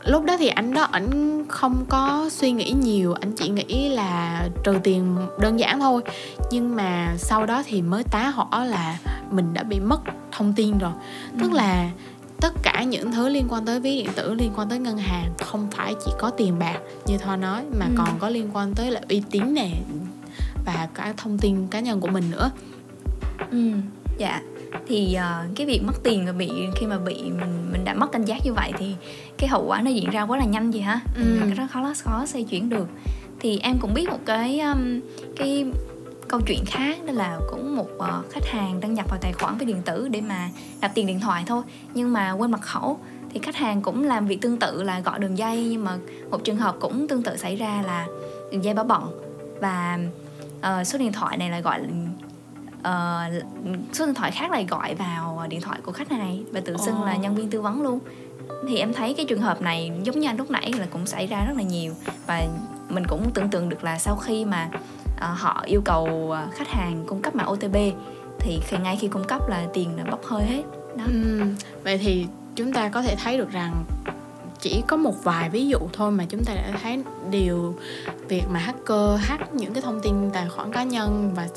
lúc 0.04 0.24
đó 0.24 0.36
thì 0.36 0.48
anh 0.48 0.74
đó 0.74 0.82
ảnh 0.82 1.44
không 1.48 1.84
có 1.88 2.28
suy 2.32 2.50
nghĩ 2.50 2.72
nhiều 2.72 3.14
anh 3.20 3.32
chỉ 3.32 3.48
nghĩ 3.48 3.88
là 3.88 4.44
trừ 4.64 4.78
tiền 4.84 5.16
đơn 5.38 5.60
giản 5.60 5.80
thôi 5.80 6.02
nhưng 6.50 6.76
mà 6.76 7.14
sau 7.18 7.46
đó 7.46 7.62
thì 7.66 7.82
mới 7.82 8.04
tá 8.04 8.28
hỏa 8.28 8.64
là 8.64 8.98
mình 9.30 9.54
đã 9.54 9.62
bị 9.62 9.80
mất 9.80 10.00
thông 10.32 10.52
tin 10.52 10.78
rồi 10.78 10.92
ừ. 11.32 11.38
tức 11.42 11.52
là 11.52 11.90
tất 12.40 12.52
cả 12.62 12.82
những 12.82 13.12
thứ 13.12 13.28
liên 13.28 13.46
quan 13.48 13.64
tới 13.64 13.80
ví 13.80 13.96
điện 13.96 14.08
tử 14.16 14.34
liên 14.34 14.52
quan 14.56 14.68
tới 14.68 14.78
ngân 14.78 14.98
hàng 14.98 15.32
không 15.38 15.68
phải 15.70 15.94
chỉ 16.04 16.12
có 16.18 16.30
tiền 16.30 16.58
bạc 16.58 16.78
như 17.06 17.18
thoa 17.18 17.36
nói 17.36 17.64
mà 17.78 17.86
ừ. 17.86 17.92
còn 17.98 18.08
có 18.18 18.28
liên 18.28 18.50
quan 18.52 18.74
tới 18.74 18.90
là 18.90 19.00
uy 19.08 19.22
tín 19.30 19.54
nè 19.54 19.70
và 20.66 20.88
cả 20.94 21.14
thông 21.16 21.38
tin 21.38 21.66
cá 21.66 21.80
nhân 21.80 22.00
của 22.00 22.08
mình 22.08 22.30
nữa. 22.30 22.50
Ừ 23.50 23.72
dạ. 24.20 24.42
Thì 24.86 25.16
uh, 25.16 25.56
cái 25.56 25.66
việc 25.66 25.82
mất 25.82 26.02
tiền 26.02 26.26
và 26.26 26.32
bị 26.32 26.50
khi 26.76 26.86
mà 26.86 26.98
bị 26.98 27.22
mình 27.22 27.72
mình 27.72 27.84
đã 27.84 27.94
mất 27.94 28.12
cảnh 28.12 28.24
giác 28.24 28.38
như 28.44 28.52
vậy 28.52 28.72
thì 28.78 28.94
cái 29.38 29.48
hậu 29.48 29.64
quả 29.66 29.82
nó 29.82 29.90
diễn 29.90 30.10
ra 30.10 30.22
quá 30.22 30.38
là 30.38 30.44
nhanh 30.44 30.70
gì 30.70 30.80
hả? 30.80 31.00
Ừ. 31.16 31.50
rất 31.56 31.64
khó 31.70 31.92
khó 31.98 32.26
xoay 32.26 32.44
chuyển 32.44 32.68
được. 32.68 32.88
Thì 33.40 33.58
em 33.58 33.78
cũng 33.78 33.94
biết 33.94 34.08
một 34.08 34.18
cái 34.26 34.60
um, 34.60 35.00
cái 35.36 35.66
câu 36.28 36.40
chuyện 36.46 36.64
khác 36.66 36.98
đó 37.06 37.12
là 37.12 37.38
cũng 37.50 37.76
một 37.76 37.88
uh, 37.96 38.30
khách 38.30 38.46
hàng 38.46 38.80
đăng 38.80 38.94
nhập 38.94 39.06
vào 39.08 39.18
tài 39.20 39.32
khoản 39.32 39.56
với 39.56 39.66
điện 39.66 39.82
tử 39.84 40.08
để 40.08 40.20
mà 40.20 40.48
nạp 40.80 40.94
tiền 40.94 41.06
điện 41.06 41.20
thoại 41.20 41.44
thôi. 41.46 41.62
Nhưng 41.94 42.12
mà 42.12 42.32
quên 42.32 42.50
mật 42.50 42.60
khẩu 42.60 42.98
thì 43.32 43.40
khách 43.42 43.56
hàng 43.56 43.82
cũng 43.82 44.04
làm 44.04 44.26
việc 44.26 44.40
tương 44.40 44.58
tự 44.58 44.82
là 44.82 45.00
gọi 45.00 45.18
đường 45.18 45.38
dây 45.38 45.66
nhưng 45.70 45.84
mà 45.84 45.98
một 46.30 46.44
trường 46.44 46.56
hợp 46.56 46.76
cũng 46.80 47.08
tương 47.08 47.22
tự 47.22 47.36
xảy 47.36 47.56
ra 47.56 47.82
là 47.86 48.06
đường 48.52 48.64
dây 48.64 48.74
báo 48.74 48.84
bận. 48.84 49.02
Và 49.60 49.98
uh, 50.60 50.86
số 50.86 50.98
điện 50.98 51.12
thoại 51.12 51.36
này 51.36 51.50
là 51.50 51.60
gọi 51.60 51.80
uh, 52.78 53.44
số 53.92 54.06
điện 54.06 54.14
thoại 54.14 54.30
khác 54.30 54.50
lại 54.50 54.66
gọi 54.70 54.94
vào 54.94 55.46
điện 55.48 55.60
thoại 55.60 55.80
của 55.84 55.92
khách 55.92 56.12
này 56.12 56.44
và 56.52 56.60
tự 56.60 56.76
xưng 56.76 57.00
oh. 57.00 57.06
là 57.06 57.16
nhân 57.16 57.34
viên 57.34 57.50
tư 57.50 57.60
vấn 57.60 57.82
luôn. 57.82 57.98
Thì 58.68 58.78
em 58.78 58.92
thấy 58.92 59.14
cái 59.14 59.26
trường 59.28 59.40
hợp 59.40 59.62
này 59.62 59.92
giống 60.02 60.20
như 60.20 60.28
anh 60.28 60.36
lúc 60.36 60.50
nãy 60.50 60.72
là 60.78 60.86
cũng 60.90 61.06
xảy 61.06 61.26
ra 61.26 61.44
rất 61.44 61.56
là 61.56 61.62
nhiều 61.62 61.94
và 62.26 62.42
mình 62.88 63.06
cũng 63.06 63.30
tưởng 63.34 63.48
tượng 63.48 63.68
được 63.68 63.84
là 63.84 63.98
sau 63.98 64.16
khi 64.16 64.44
mà 64.44 64.68
uh, 65.16 65.38
họ 65.38 65.62
yêu 65.66 65.82
cầu 65.84 66.36
khách 66.52 66.68
hàng 66.68 67.04
cung 67.06 67.22
cấp 67.22 67.34
mã 67.34 67.44
OTP 67.44 67.76
thì 68.38 68.60
khi 68.66 68.76
ngay 68.82 68.96
khi 68.96 69.08
cung 69.08 69.24
cấp 69.24 69.48
là 69.48 69.66
tiền 69.72 69.96
là 69.96 70.04
bốc 70.10 70.24
hơi 70.24 70.44
hết. 70.44 70.62
Đó. 70.96 71.04
Ừ, 71.06 71.42
vậy 71.84 71.98
thì 71.98 72.26
chúng 72.56 72.72
ta 72.72 72.88
có 72.88 73.02
thể 73.02 73.16
thấy 73.16 73.38
được 73.38 73.52
rằng 73.52 73.84
chỉ 74.60 74.82
có 74.86 74.96
một 74.96 75.24
vài 75.24 75.50
ví 75.50 75.68
dụ 75.68 75.78
thôi 75.92 76.10
mà 76.10 76.24
chúng 76.28 76.44
ta 76.44 76.54
đã 76.54 76.78
thấy 76.82 77.02
điều 77.30 77.74
việc 78.28 78.42
mà 78.50 78.58
hacker 78.58 79.20
hack 79.20 79.54
những 79.54 79.74
cái 79.74 79.82
thông 79.82 80.00
tin 80.02 80.30
tài 80.32 80.48
khoản 80.48 80.72
cá 80.72 80.84
nhân 80.84 81.32
và 81.36 81.48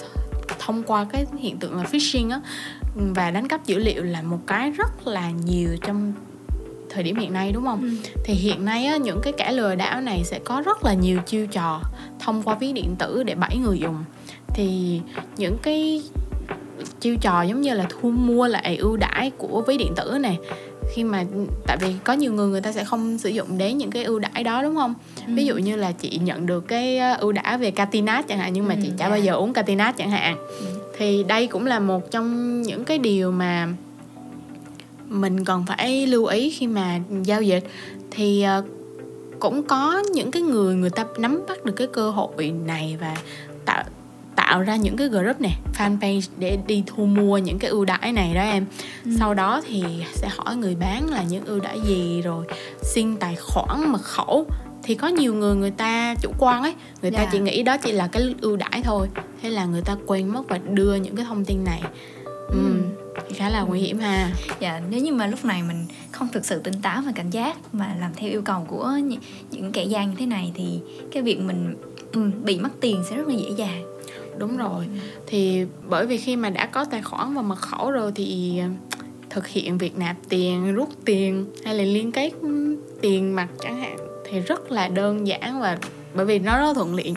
thông 0.59 0.83
qua 0.83 1.05
cái 1.11 1.25
hiện 1.37 1.57
tượng 1.57 1.77
là 1.77 1.83
phishing 1.83 2.29
á 2.29 2.41
và 2.95 3.31
đánh 3.31 3.47
cắp 3.47 3.65
dữ 3.65 3.77
liệu 3.77 4.03
là 4.03 4.21
một 4.21 4.39
cái 4.47 4.71
rất 4.71 5.07
là 5.07 5.31
nhiều 5.31 5.69
trong 5.81 6.13
thời 6.89 7.03
điểm 7.03 7.15
hiện 7.15 7.33
nay 7.33 7.51
đúng 7.51 7.65
không? 7.65 7.81
Ừ. 7.81 7.89
Thì 8.23 8.33
hiện 8.33 8.65
nay 8.65 8.85
á, 8.85 8.97
những 8.97 9.19
cái 9.23 9.33
kẻ 9.37 9.51
lừa 9.51 9.75
đảo 9.75 10.01
này 10.01 10.23
sẽ 10.23 10.39
có 10.39 10.61
rất 10.65 10.85
là 10.85 10.93
nhiều 10.93 11.19
chiêu 11.25 11.47
trò 11.47 11.81
thông 12.19 12.43
qua 12.43 12.55
ví 12.55 12.73
điện 12.73 12.95
tử 12.99 13.23
để 13.23 13.35
bẫy 13.35 13.57
người 13.57 13.79
dùng. 13.79 14.03
Thì 14.53 15.01
những 15.37 15.57
cái 15.61 16.01
chiêu 16.99 17.15
trò 17.21 17.41
giống 17.41 17.61
như 17.61 17.73
là 17.73 17.85
thu 17.89 18.11
mua 18.11 18.47
lại 18.47 18.77
ưu 18.77 18.97
đãi 18.97 19.31
của 19.37 19.63
ví 19.67 19.77
điện 19.77 19.93
tử 19.95 20.17
này 20.21 20.37
khi 20.93 21.03
mà 21.03 21.25
tại 21.67 21.77
vì 21.77 21.95
có 22.03 22.13
nhiều 22.13 22.33
người 22.33 22.47
người 22.47 22.61
ta 22.61 22.71
sẽ 22.71 22.83
không 22.83 23.17
sử 23.17 23.29
dụng 23.29 23.57
đến 23.57 23.77
những 23.77 23.91
cái 23.91 24.03
ưu 24.03 24.19
đãi 24.19 24.43
đó 24.43 24.63
đúng 24.63 24.75
không 24.75 24.93
ừ. 25.27 25.33
ví 25.35 25.45
dụ 25.45 25.57
như 25.57 25.75
là 25.75 25.91
chị 25.91 26.19
nhận 26.23 26.45
được 26.45 26.67
cái 26.67 26.97
ờ, 26.97 27.13
ưu 27.13 27.31
đãi 27.31 27.57
về 27.57 27.71
catinat 27.71 28.27
chẳng 28.27 28.39
hạn 28.39 28.53
nhưng 28.53 28.67
mà 28.67 28.73
ừ, 28.73 28.79
chị 28.83 28.89
chả 28.97 29.05
yeah. 29.05 29.11
bao 29.11 29.19
dạ. 29.19 29.25
giờ 29.25 29.33
uống 29.33 29.53
catinat 29.53 29.97
chẳng 29.97 30.09
hạn 30.09 30.37
ừ. 30.47 30.65
thì 30.97 31.23
đây 31.23 31.47
cũng 31.47 31.65
là 31.65 31.79
một 31.79 32.11
trong 32.11 32.61
những 32.61 32.85
cái 32.85 32.97
điều 32.97 33.31
mà 33.31 33.67
mình 35.07 35.45
còn 35.45 35.65
phải 35.65 36.07
lưu 36.07 36.25
ý 36.25 36.49
khi 36.49 36.67
mà 36.67 36.99
giao 37.23 37.41
dịch 37.41 37.63
thì 38.11 38.41
ờ, 38.41 38.63
cũng 39.39 39.63
có 39.63 40.03
những 40.13 40.31
cái 40.31 40.41
người 40.41 40.75
người 40.75 40.89
ta 40.89 41.05
nắm 41.17 41.43
bắt 41.47 41.65
được 41.65 41.73
cái 41.75 41.87
cơ 41.87 42.09
hội 42.09 42.53
này 42.65 42.97
và 43.01 43.15
tạo 43.65 43.83
tạo 44.47 44.61
ra 44.61 44.75
những 44.75 44.97
cái 44.97 45.07
group 45.07 45.41
này 45.41 45.57
fanpage 45.77 46.27
để 46.37 46.57
đi 46.67 46.83
thu 46.87 47.05
mua 47.05 47.37
những 47.37 47.59
cái 47.59 47.69
ưu 47.69 47.85
đãi 47.85 48.11
này 48.11 48.33
đó 48.33 48.41
em 48.41 48.65
ừ. 49.05 49.11
sau 49.19 49.33
đó 49.33 49.61
thì 49.67 49.83
sẽ 50.13 50.29
hỏi 50.37 50.55
người 50.55 50.75
bán 50.75 51.09
là 51.09 51.23
những 51.23 51.45
ưu 51.45 51.59
đãi 51.59 51.79
gì 51.81 52.21
rồi 52.21 52.45
xin 52.81 53.17
tài 53.17 53.35
khoản 53.35 53.91
mật 53.91 54.01
khẩu 54.01 54.45
thì 54.83 54.95
có 54.95 55.07
nhiều 55.07 55.33
người 55.33 55.55
người 55.55 55.71
ta 55.71 56.15
chủ 56.21 56.31
quan 56.39 56.63
ấy 56.63 56.73
người 57.01 57.11
yeah. 57.11 57.13
ta 57.13 57.23
dạ. 57.23 57.29
chỉ 57.31 57.39
nghĩ 57.39 57.63
đó 57.63 57.77
chỉ 57.77 57.91
là 57.91 58.07
cái 58.07 58.35
ưu 58.41 58.55
đãi 58.55 58.81
thôi 58.83 59.07
hay 59.41 59.51
là 59.51 59.65
người 59.65 59.81
ta 59.81 59.95
quên 60.05 60.27
mất 60.27 60.43
và 60.47 60.57
đưa 60.57 60.95
những 60.95 61.15
cái 61.15 61.25
thông 61.25 61.45
tin 61.45 61.63
này 61.63 61.81
ừ. 62.47 62.55
ừ 62.55 62.83
thì 63.27 63.35
khá 63.35 63.49
là 63.49 63.61
nguy 63.61 63.79
hiểm 63.79 63.99
ha 63.99 64.31
dạ 64.59 64.81
nếu 64.89 65.01
như 65.01 65.13
mà 65.13 65.27
lúc 65.27 65.45
này 65.45 65.63
mình 65.67 65.85
không 66.11 66.27
thực 66.33 66.45
sự 66.45 66.59
tỉnh 66.59 66.81
táo 66.81 67.01
và 67.05 67.11
cảnh 67.15 67.29
giác 67.29 67.73
mà 67.73 67.95
làm 67.99 68.11
theo 68.15 68.29
yêu 68.29 68.41
cầu 68.41 68.65
của 68.67 68.91
những 69.51 69.71
kẻ 69.71 69.83
gian 69.83 70.09
như 70.09 70.15
thế 70.19 70.25
này 70.25 70.51
thì 70.55 70.79
cái 71.11 71.23
việc 71.23 71.39
mình 71.39 71.75
ừ, 72.11 72.31
bị 72.43 72.59
mất 72.59 72.69
tiền 72.81 73.03
sẽ 73.09 73.15
rất 73.15 73.27
là 73.27 73.33
dễ 73.33 73.49
dàng 73.57 73.92
đúng 74.37 74.57
rồi. 74.57 74.87
Thì 75.27 75.65
bởi 75.89 76.05
vì 76.05 76.17
khi 76.17 76.35
mà 76.35 76.49
đã 76.49 76.65
có 76.65 76.85
tài 76.85 77.01
khoản 77.01 77.33
và 77.33 77.41
mật 77.41 77.59
khẩu 77.59 77.91
rồi 77.91 78.11
thì 78.15 78.59
ờ, 78.59 78.67
thực 79.29 79.47
hiện 79.47 79.77
việc 79.77 79.97
nạp 79.97 80.15
tiền 80.29 80.73
rút 80.73 80.89
tiền 81.05 81.45
hay 81.65 81.75
là 81.75 81.83
liên 81.83 82.11
kết 82.11 82.31
tiền 83.01 83.35
mặt 83.35 83.47
chẳng 83.59 83.81
hạn 83.81 83.97
thì 84.29 84.39
rất 84.39 84.71
là 84.71 84.87
đơn 84.87 85.27
giản 85.27 85.61
và 85.61 85.77
bởi 86.13 86.25
vì 86.25 86.39
nó 86.39 86.59
rất 86.59 86.73
thuận 86.73 86.97
tiện 86.97 87.13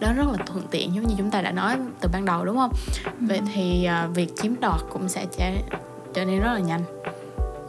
đó 0.00 0.12
rất 0.16 0.26
là 0.32 0.44
thuận 0.46 0.66
tiện 0.70 0.94
giống 0.94 1.06
như 1.06 1.14
chúng 1.18 1.30
ta 1.30 1.42
đã 1.42 1.52
nói 1.52 1.76
từ 2.00 2.08
ban 2.12 2.24
đầu 2.24 2.44
đúng 2.44 2.56
không? 2.56 2.70
Ừ. 3.04 3.10
vậy 3.20 3.40
thì 3.54 3.88
uh, 4.04 4.16
việc 4.16 4.36
chiếm 4.42 4.52
đoạt 4.60 4.80
cũng 4.92 5.08
sẽ 5.08 5.26
trở, 6.14 6.24
nên 6.24 6.40
rất 6.40 6.52
là 6.52 6.58
nhanh. 6.58 6.82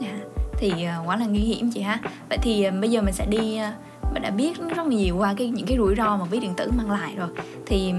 Dạ, 0.00 0.10
thì 0.58 0.72
uh, 0.72 1.08
quá 1.08 1.16
là 1.16 1.26
nguy 1.26 1.40
hiểm 1.40 1.70
chị 1.70 1.80
ha. 1.80 2.00
Vậy 2.28 2.38
thì 2.42 2.70
bây 2.80 2.90
giờ 2.90 3.02
mình 3.02 3.14
sẽ 3.14 3.26
đi 3.26 3.60
mình 4.14 4.22
đã 4.22 4.30
biết 4.30 4.58
rất 4.58 4.78
là 4.78 4.84
nhiều 4.84 5.16
qua 5.16 5.34
cái 5.36 5.48
những 5.48 5.66
cái 5.66 5.76
rủi 5.76 5.94
ro 5.94 6.16
mà 6.16 6.24
ví 6.24 6.40
điện 6.40 6.54
tử 6.56 6.70
mang 6.76 6.90
lại 6.90 7.14
rồi. 7.16 7.28
Thì 7.66 7.92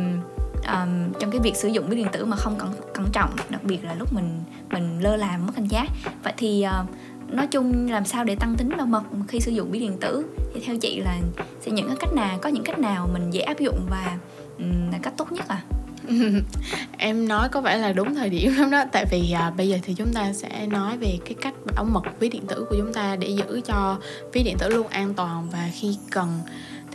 um, 0.68 1.14
trong 1.20 1.32
cái 1.32 1.40
việc 1.40 1.56
sử 1.56 1.68
dụng 1.68 1.88
ví 1.90 1.96
điện 1.96 2.08
tử 2.12 2.26
mà 2.26 2.38
không 2.38 2.56
cẩn 2.60 2.72
cẩn 2.94 3.06
trọng 3.14 3.30
đặc 3.50 3.64
biệt 3.64 3.84
là 3.84 3.94
lúc 3.94 4.14
mình 4.14 4.44
mình 4.72 5.00
lơ 5.04 5.16
là 5.16 5.38
mất 5.38 5.54
cảnh 5.56 5.68
giác. 5.68 5.88
Vậy 6.24 6.34
thì 6.38 6.66
uh, 6.82 6.90
nói 7.36 7.48
chung 7.48 7.92
làm 7.92 8.06
sao 8.06 8.24
để 8.24 8.36
tăng 8.36 8.56
tính 8.56 8.70
bảo 8.78 8.86
mật 8.86 9.04
khi 9.28 9.40
sử 9.40 9.52
dụng 9.52 9.72
ví 9.72 9.80
điện 9.80 9.98
tử? 10.02 10.26
Thì 10.54 10.62
theo 10.66 10.78
chị 10.78 11.00
là 11.00 11.18
sẽ 11.62 11.72
những 11.72 11.88
cái 11.88 11.98
cách 12.00 12.14
nào 12.14 12.40
có 12.42 12.50
những 12.50 12.64
cách 12.64 12.80
nào 12.80 13.10
mình 13.14 13.32
dễ 13.32 13.42
áp 13.42 13.60
dụng 13.60 13.88
và 13.90 14.18
um, 14.58 14.92
là 14.92 14.98
cách 15.02 15.14
tốt 15.18 15.32
nhất 15.32 15.48
à 15.48 15.62
em 16.98 17.28
nói 17.28 17.50
có 17.50 17.62
vẻ 17.62 17.78
là 17.78 17.92
đúng 17.92 18.16
thời 18.16 18.30
điểm 18.30 18.54
lắm 18.58 18.72
đó. 18.72 18.84
Tại 18.92 19.06
vì 19.12 19.32
à, 19.32 19.50
bây 19.58 19.70
giờ 19.70 19.78
thì 19.84 19.94
chúng 19.94 20.14
ta 20.14 20.34
sẽ 20.34 20.68
nói 20.68 20.98
về 20.98 21.18
cái 21.26 21.36
cách 21.42 21.54
bảo 21.76 21.84
mật 21.86 22.04
ví 22.20 22.30
điện 22.30 22.48
tử 22.48 22.66
của 22.70 22.76
chúng 22.78 22.94
ta 22.94 23.16
để 23.16 23.28
giữ 23.28 23.62
cho 23.66 23.98
ví 24.34 24.44
điện 24.44 24.58
tử 24.60 24.70
luôn 24.70 24.88
an 24.88 25.14
toàn 25.14 25.50
và 25.52 25.70
khi 25.74 25.98
cần 26.12 26.40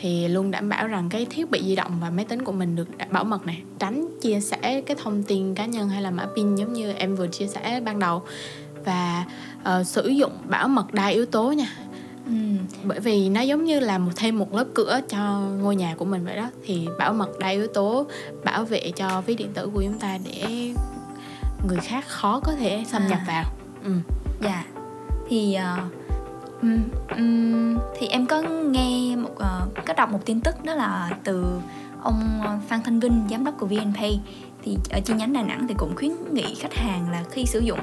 thì 0.00 0.28
luôn 0.28 0.50
đảm 0.50 0.68
bảo 0.68 0.86
rằng 0.86 1.08
cái 1.08 1.26
thiết 1.30 1.50
bị 1.50 1.62
di 1.64 1.76
động 1.76 1.98
và 2.00 2.10
máy 2.10 2.24
tính 2.24 2.44
của 2.44 2.52
mình 2.52 2.76
được 2.76 2.88
bảo 3.10 3.24
mật 3.24 3.46
này 3.46 3.62
tránh 3.78 4.08
chia 4.20 4.40
sẻ 4.40 4.82
cái 4.86 4.96
thông 5.02 5.22
tin 5.22 5.54
cá 5.54 5.66
nhân 5.66 5.88
hay 5.88 6.02
là 6.02 6.10
mã 6.10 6.26
pin 6.36 6.54
giống 6.54 6.72
như 6.72 6.92
em 6.92 7.16
vừa 7.16 7.26
chia 7.26 7.46
sẻ 7.46 7.80
ban 7.84 7.98
đầu 7.98 8.22
và 8.84 9.24
uh, 9.60 9.86
sử 9.86 10.08
dụng 10.08 10.32
bảo 10.44 10.68
mật 10.68 10.94
đa 10.94 11.06
yếu 11.06 11.26
tố 11.26 11.52
nha 11.52 11.76
Ừ. 12.26 12.32
bởi 12.84 13.00
vì 13.00 13.28
nó 13.28 13.40
giống 13.40 13.64
như 13.64 13.80
là 13.80 13.98
một 13.98 14.10
thêm 14.16 14.38
một 14.38 14.54
lớp 14.54 14.64
cửa 14.74 15.00
cho 15.08 15.40
ngôi 15.40 15.76
nhà 15.76 15.94
của 15.94 16.04
mình 16.04 16.24
vậy 16.24 16.36
đó 16.36 16.50
thì 16.64 16.88
bảo 16.98 17.12
mật 17.12 17.38
đa 17.38 17.48
yếu 17.48 17.66
tố 17.66 18.06
bảo 18.44 18.64
vệ 18.64 18.92
cho 18.96 19.22
ví 19.26 19.34
điện 19.34 19.50
tử 19.54 19.70
của 19.74 19.82
chúng 19.82 19.98
ta 19.98 20.18
để 20.24 20.72
người 21.68 21.78
khác 21.82 22.04
khó 22.08 22.40
có 22.40 22.52
thể 22.52 22.84
xâm 22.88 23.08
nhập 23.08 23.18
à. 23.18 23.24
vào 23.26 23.44
ừ. 23.84 23.92
dạ 24.40 24.64
thì 25.28 25.56
uh, 25.58 25.99
um, 26.62 26.82
um, 27.16 27.78
thì 27.98 28.06
em 28.06 28.26
có 28.26 28.42
nghe 28.42 29.16
một 29.16 29.32
uh, 29.32 29.86
có 29.86 29.94
đọc 29.96 30.12
một 30.12 30.20
tin 30.24 30.40
tức 30.40 30.64
đó 30.64 30.74
là 30.74 31.10
từ 31.24 31.60
ông 32.02 32.40
Phan 32.68 32.82
Thanh 32.82 33.00
Vinh 33.00 33.22
giám 33.30 33.44
đốc 33.44 33.54
của 33.58 33.66
VNPay 33.66 34.20
thì 34.62 34.78
ở 34.90 35.00
chi 35.00 35.14
nhánh 35.14 35.32
Đà 35.32 35.42
Nẵng 35.42 35.66
thì 35.68 35.74
cũng 35.78 35.96
khuyến 35.96 36.12
nghị 36.32 36.54
khách 36.54 36.74
hàng 36.74 37.10
là 37.10 37.24
khi 37.30 37.46
sử 37.46 37.60
dụng 37.60 37.80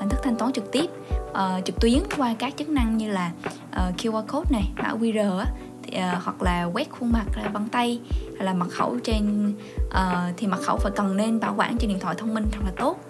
hình 0.00 0.08
thức 0.08 0.20
thanh 0.22 0.36
toán 0.36 0.52
trực 0.52 0.72
tiếp 0.72 0.90
uh, 1.30 1.64
trực 1.64 1.80
tuyến 1.80 1.98
qua 2.16 2.34
các 2.38 2.54
chức 2.56 2.68
năng 2.68 2.96
như 2.96 3.10
là 3.10 3.30
ờ, 3.72 3.88
uh, 3.88 3.96
QR 3.96 4.26
code 4.26 4.50
này 4.50 4.70
mã 4.76 4.94
QR 5.00 5.38
á, 5.38 5.46
thì, 5.82 5.98
uh, 5.98 6.24
hoặc 6.24 6.42
là 6.42 6.64
quét 6.64 6.90
khuôn 6.90 7.12
mặt 7.12 7.24
là 7.36 7.48
bằng 7.48 7.68
tay 7.68 8.00
hay 8.38 8.46
là 8.46 8.54
mật 8.54 8.68
khẩu 8.70 8.98
trên 9.04 9.54
uh, 9.86 10.36
thì 10.36 10.46
mật 10.46 10.60
khẩu 10.60 10.76
phải 10.76 10.92
cần 10.96 11.16
nên 11.16 11.40
bảo 11.40 11.54
quản 11.56 11.78
trên 11.78 11.88
điện 11.88 11.98
thoại 12.00 12.14
thông 12.18 12.34
minh 12.34 12.44
thật 12.52 12.60
là 12.64 12.72
tốt. 12.76 13.00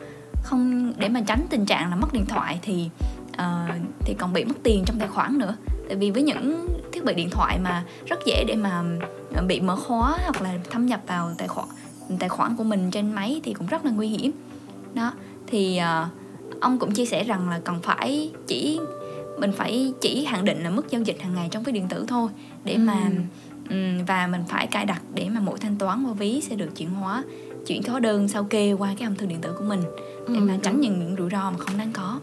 Không 0.43 0.93
để 0.97 1.09
mà 1.09 1.21
tránh 1.27 1.47
tình 1.51 1.67
trạng 1.67 1.91
là 1.91 1.97
mất 1.97 2.13
điện 2.13 2.27
thoại 2.27 2.59
thì 2.63 2.91
uh, 3.43 3.81
thì 4.01 4.15
còn 4.15 4.33
bị 4.33 4.45
mất 4.45 4.55
tiền 4.63 4.85
trong 4.87 4.99
tài 4.99 5.09
khoản 5.09 5.39
nữa. 5.39 5.57
Tại 5.89 5.97
vì 5.97 6.11
với 6.11 6.23
những 6.23 6.69
thiết 6.93 7.05
bị 7.05 7.15
điện 7.15 7.31
thoại 7.31 7.59
mà 7.59 7.85
rất 8.07 8.19
dễ 8.27 8.45
để 8.49 8.55
mà 8.55 8.83
bị 9.47 9.61
mở 9.61 9.77
khóa 9.77 10.19
hoặc 10.23 10.43
là 10.43 10.59
thâm 10.71 10.87
nhập 10.87 11.01
vào 11.07 11.33
tài 11.39 11.49
khoản 11.49 11.69
tài 12.19 12.29
khoản 12.29 12.57
của 12.57 12.65
mình 12.65 12.91
trên 12.91 13.13
máy 13.13 13.41
thì 13.45 13.53
cũng 13.53 13.67
rất 13.67 13.85
là 13.85 13.91
nguy 13.91 14.09
hiểm. 14.09 14.33
Đó 14.95 15.13
thì 15.47 15.81
uh, 15.81 16.61
ông 16.61 16.79
cũng 16.79 16.93
chia 16.93 17.07
sẻ 17.07 17.25
rằng 17.25 17.49
là 17.49 17.61
cần 17.65 17.81
phải 17.83 18.31
chỉ 18.47 18.81
mình 19.39 19.53
phải 19.53 19.93
chỉ 20.01 20.25
hạn 20.25 20.45
định 20.45 20.63
là 20.63 20.71
mức 20.71 20.91
giao 20.91 21.03
dịch 21.03 21.23
hàng 21.23 21.35
ngày 21.35 21.49
trong 21.51 21.63
ví 21.63 21.73
điện 21.73 21.89
tử 21.89 22.05
thôi 22.09 22.29
để 22.65 22.73
ừ. 22.73 22.79
mà 22.79 23.11
um, 23.71 24.05
và 24.07 24.27
mình 24.27 24.45
phải 24.49 24.67
cài 24.67 24.85
đặt 24.85 25.03
để 25.15 25.29
mà 25.29 25.41
mỗi 25.41 25.59
thanh 25.59 25.77
toán 25.77 26.05
qua 26.05 26.13
ví 26.13 26.41
sẽ 26.41 26.57
được 26.57 26.77
chuyển 26.77 26.91
hóa 26.91 27.25
chuyển 27.67 27.83
hóa 27.83 28.01
đơn 28.01 28.29
sao 28.29 28.45
kê 28.45 28.73
qua 28.73 28.95
cái 28.99 29.07
âm 29.07 29.17
thư 29.17 29.27
điện 29.27 29.41
tử 29.41 29.55
của 29.59 29.65
mình 29.65 29.83
để 30.29 30.35
ừ, 30.35 30.41
mà 30.41 30.59
tránh 30.63 30.81
những 30.81 30.99
những 30.99 31.17
rủi 31.19 31.31
ro 31.31 31.51
mà 31.51 31.59
không 31.59 31.79
đáng 31.79 31.93
có 31.93 32.21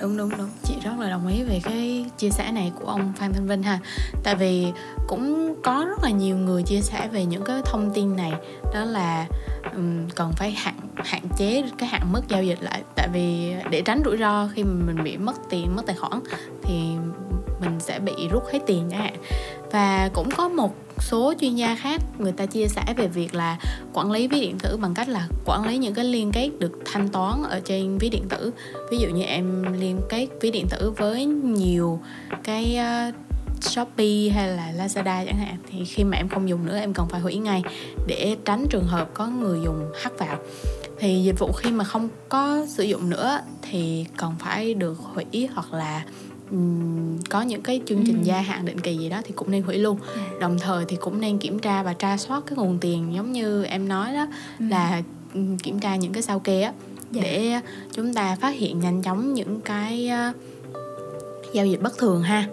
đúng 0.00 0.16
đúng 0.16 0.30
đúng. 0.38 0.48
Chị 0.64 0.74
rất 0.82 0.92
là 0.98 1.10
đồng 1.10 1.26
ý 1.26 1.42
về 1.42 1.60
cái 1.64 2.04
chia 2.18 2.30
sẻ 2.30 2.52
này 2.52 2.72
của 2.80 2.86
ông 2.86 3.12
phan 3.16 3.32
thanh 3.32 3.46
vinh 3.46 3.62
ha. 3.62 3.78
Tại 4.22 4.34
vì 4.34 4.66
cũng 5.06 5.54
có 5.62 5.84
rất 5.88 6.02
là 6.02 6.10
nhiều 6.10 6.36
người 6.36 6.62
chia 6.62 6.80
sẻ 6.80 7.08
về 7.12 7.24
những 7.24 7.44
cái 7.44 7.62
thông 7.64 7.90
tin 7.94 8.16
này. 8.16 8.32
Đó 8.74 8.84
là 8.84 9.26
um, 9.74 10.08
cần 10.08 10.32
phải 10.32 10.50
hạn 10.50 10.74
hạn 10.96 11.22
chế 11.36 11.64
cái 11.78 11.88
hạn 11.88 12.12
mức 12.12 12.28
giao 12.28 12.42
dịch 12.42 12.62
lại. 12.62 12.82
Tại 12.94 13.08
vì 13.12 13.54
để 13.70 13.82
tránh 13.82 14.02
rủi 14.04 14.16
ro 14.16 14.48
khi 14.54 14.62
mà 14.62 14.84
mình 14.86 15.04
bị 15.04 15.16
mất 15.16 15.36
tiền 15.50 15.76
mất 15.76 15.82
tài 15.86 15.96
khoản 15.96 16.20
thì 16.62 16.74
mình 17.60 17.80
sẽ 17.80 17.98
bị 17.98 18.28
rút 18.30 18.44
hết 18.52 18.58
tiền 18.66 18.88
chẳng 18.90 19.00
hạn 19.00 19.14
và 19.72 20.10
cũng 20.14 20.30
có 20.30 20.48
một 20.48 20.74
số 21.02 21.34
chuyên 21.40 21.54
gia 21.54 21.74
khác 21.74 22.00
người 22.18 22.32
ta 22.32 22.46
chia 22.46 22.66
sẻ 22.68 22.82
về 22.96 23.06
việc 23.06 23.34
là 23.34 23.58
quản 23.92 24.10
lý 24.10 24.28
ví 24.28 24.40
điện 24.40 24.58
tử 24.58 24.76
bằng 24.76 24.94
cách 24.94 25.08
là 25.08 25.28
quản 25.44 25.66
lý 25.66 25.78
những 25.78 25.94
cái 25.94 26.04
liên 26.04 26.32
kết 26.32 26.50
được 26.58 26.72
thanh 26.84 27.08
toán 27.08 27.42
ở 27.42 27.60
trên 27.60 27.98
ví 27.98 28.08
điện 28.08 28.24
tử. 28.28 28.52
Ví 28.90 28.98
dụ 28.98 29.08
như 29.08 29.22
em 29.22 29.72
liên 29.80 30.00
kết 30.08 30.26
ví 30.40 30.50
điện 30.50 30.66
tử 30.70 30.92
với 30.96 31.24
nhiều 31.24 32.00
cái 32.44 32.78
uh, 33.08 33.14
Shopee 33.62 34.28
hay 34.34 34.48
là 34.48 34.72
Lazada 34.76 35.24
chẳng 35.26 35.38
hạn 35.38 35.56
thì 35.70 35.84
khi 35.84 36.04
mà 36.04 36.16
em 36.16 36.28
không 36.28 36.48
dùng 36.48 36.66
nữa 36.66 36.78
em 36.78 36.94
cần 36.94 37.08
phải 37.08 37.20
hủy 37.20 37.36
ngay 37.36 37.62
để 38.06 38.36
tránh 38.44 38.66
trường 38.70 38.86
hợp 38.86 39.10
có 39.14 39.26
người 39.26 39.60
dùng 39.64 39.90
hack 40.02 40.18
vào. 40.18 40.38
Thì 40.98 41.22
dịch 41.24 41.38
vụ 41.38 41.52
khi 41.52 41.70
mà 41.70 41.84
không 41.84 42.08
có 42.28 42.66
sử 42.68 42.82
dụng 42.82 43.10
nữa 43.10 43.40
thì 43.62 44.06
cần 44.16 44.34
phải 44.38 44.74
được 44.74 44.98
hủy 44.98 45.48
hoặc 45.54 45.72
là 45.72 46.04
có 47.30 47.42
những 47.42 47.62
cái 47.62 47.80
chương 47.86 48.02
trình 48.06 48.18
ừ. 48.18 48.24
gia 48.24 48.40
hạn 48.40 48.64
định 48.64 48.80
kỳ 48.80 48.96
gì 48.96 49.08
đó 49.08 49.20
thì 49.24 49.32
cũng 49.36 49.50
nên 49.50 49.62
hủy 49.62 49.78
luôn 49.78 49.98
yeah. 50.00 50.28
Dạ. 50.32 50.38
đồng 50.40 50.58
thời 50.58 50.84
thì 50.88 50.96
cũng 51.00 51.20
nên 51.20 51.38
kiểm 51.38 51.58
tra 51.58 51.82
và 51.82 51.92
tra 51.92 52.16
soát 52.16 52.42
cái 52.46 52.56
nguồn 52.56 52.78
tiền 52.78 53.14
giống 53.14 53.32
như 53.32 53.64
em 53.64 53.88
nói 53.88 54.14
đó 54.14 54.26
ừ. 54.58 54.64
là 54.70 55.02
kiểm 55.62 55.80
tra 55.80 55.96
những 55.96 56.12
cái 56.12 56.22
sao 56.22 56.38
kê 56.38 56.62
á. 56.62 56.72
Dạ. 57.10 57.22
để 57.22 57.60
chúng 57.92 58.14
ta 58.14 58.36
phát 58.40 58.54
hiện 58.54 58.80
nhanh 58.80 59.02
chóng 59.02 59.34
những 59.34 59.60
cái 59.60 60.10
uh, 60.30 60.36
giao 61.52 61.66
dịch 61.66 61.82
bất 61.82 61.98
thường 61.98 62.22
ha 62.22 62.46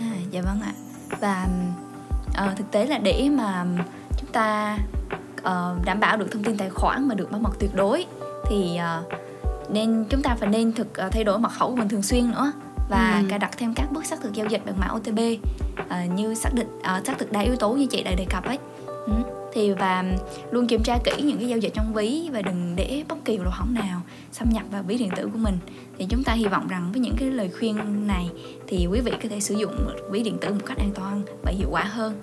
à, 0.00 0.12
dạ 0.30 0.42
vâng 0.42 0.60
ạ 0.60 0.72
và 1.20 1.48
uh, 2.28 2.56
thực 2.56 2.70
tế 2.70 2.86
là 2.86 2.98
để 2.98 3.28
mà 3.32 3.66
chúng 4.16 4.30
ta 4.32 4.78
uh, 5.40 5.84
đảm 5.84 6.00
bảo 6.00 6.16
được 6.16 6.32
thông 6.32 6.44
tin 6.44 6.56
tài 6.56 6.70
khoản 6.70 7.08
mà 7.08 7.14
được 7.14 7.30
bảo 7.30 7.40
mật 7.40 7.52
tuyệt 7.58 7.70
đối 7.74 8.06
thì 8.48 8.78
uh, 9.00 9.12
nên 9.70 10.04
chúng 10.10 10.22
ta 10.22 10.34
phải 10.34 10.48
nên 10.48 10.72
thực 10.72 10.88
uh, 11.06 11.12
thay 11.12 11.24
đổi 11.24 11.38
mật 11.38 11.52
khẩu 11.52 11.70
của 11.70 11.76
mình 11.76 11.88
thường 11.88 12.02
xuyên 12.02 12.30
nữa 12.30 12.52
và 12.88 13.18
ừ. 13.18 13.26
cài 13.28 13.38
đặt 13.38 13.50
thêm 13.56 13.74
các 13.74 13.92
bước 13.92 14.06
xác 14.06 14.20
thực 14.20 14.32
giao 14.32 14.46
dịch 14.46 14.66
bằng 14.66 14.78
mã 14.78 14.88
OTP 14.96 15.18
uh, 15.80 16.14
như 16.14 16.34
xác 16.34 16.54
định 16.54 16.68
uh, 16.78 17.06
xác 17.06 17.18
thực 17.18 17.32
đa 17.32 17.40
yếu 17.40 17.56
tố 17.56 17.72
như 17.72 17.86
chị 17.86 18.02
đã 18.02 18.14
đề 18.14 18.26
cập 18.30 18.44
ấy 18.44 18.58
ừ. 18.86 19.12
thì 19.52 19.72
và 19.72 20.04
luôn 20.50 20.66
kiểm 20.66 20.82
tra 20.82 20.98
kỹ 21.04 21.22
những 21.22 21.38
cái 21.38 21.48
giao 21.48 21.58
dịch 21.58 21.74
trong 21.74 21.94
ví 21.94 22.28
và 22.32 22.42
đừng 22.42 22.76
để 22.76 23.04
bất 23.08 23.24
kỳ 23.24 23.38
lỗ 23.38 23.50
hổng 23.50 23.74
nào 23.74 24.00
xâm 24.32 24.48
nhập 24.52 24.62
vào 24.70 24.82
ví 24.82 24.98
điện 24.98 25.10
tử 25.16 25.28
của 25.32 25.38
mình 25.38 25.58
thì 25.98 26.06
chúng 26.08 26.24
ta 26.24 26.32
hy 26.32 26.46
vọng 26.46 26.68
rằng 26.68 26.92
với 26.92 27.00
những 27.00 27.16
cái 27.18 27.30
lời 27.30 27.50
khuyên 27.58 28.06
này 28.06 28.30
thì 28.66 28.86
quý 28.86 29.00
vị 29.00 29.12
có 29.22 29.28
thể 29.28 29.40
sử 29.40 29.54
dụng 29.54 29.88
ví 30.10 30.22
điện 30.22 30.38
tử 30.40 30.52
một 30.52 30.66
cách 30.66 30.78
an 30.78 30.90
toàn 30.94 31.22
và 31.42 31.52
hiệu 31.52 31.68
quả 31.70 31.84
hơn 31.84 32.14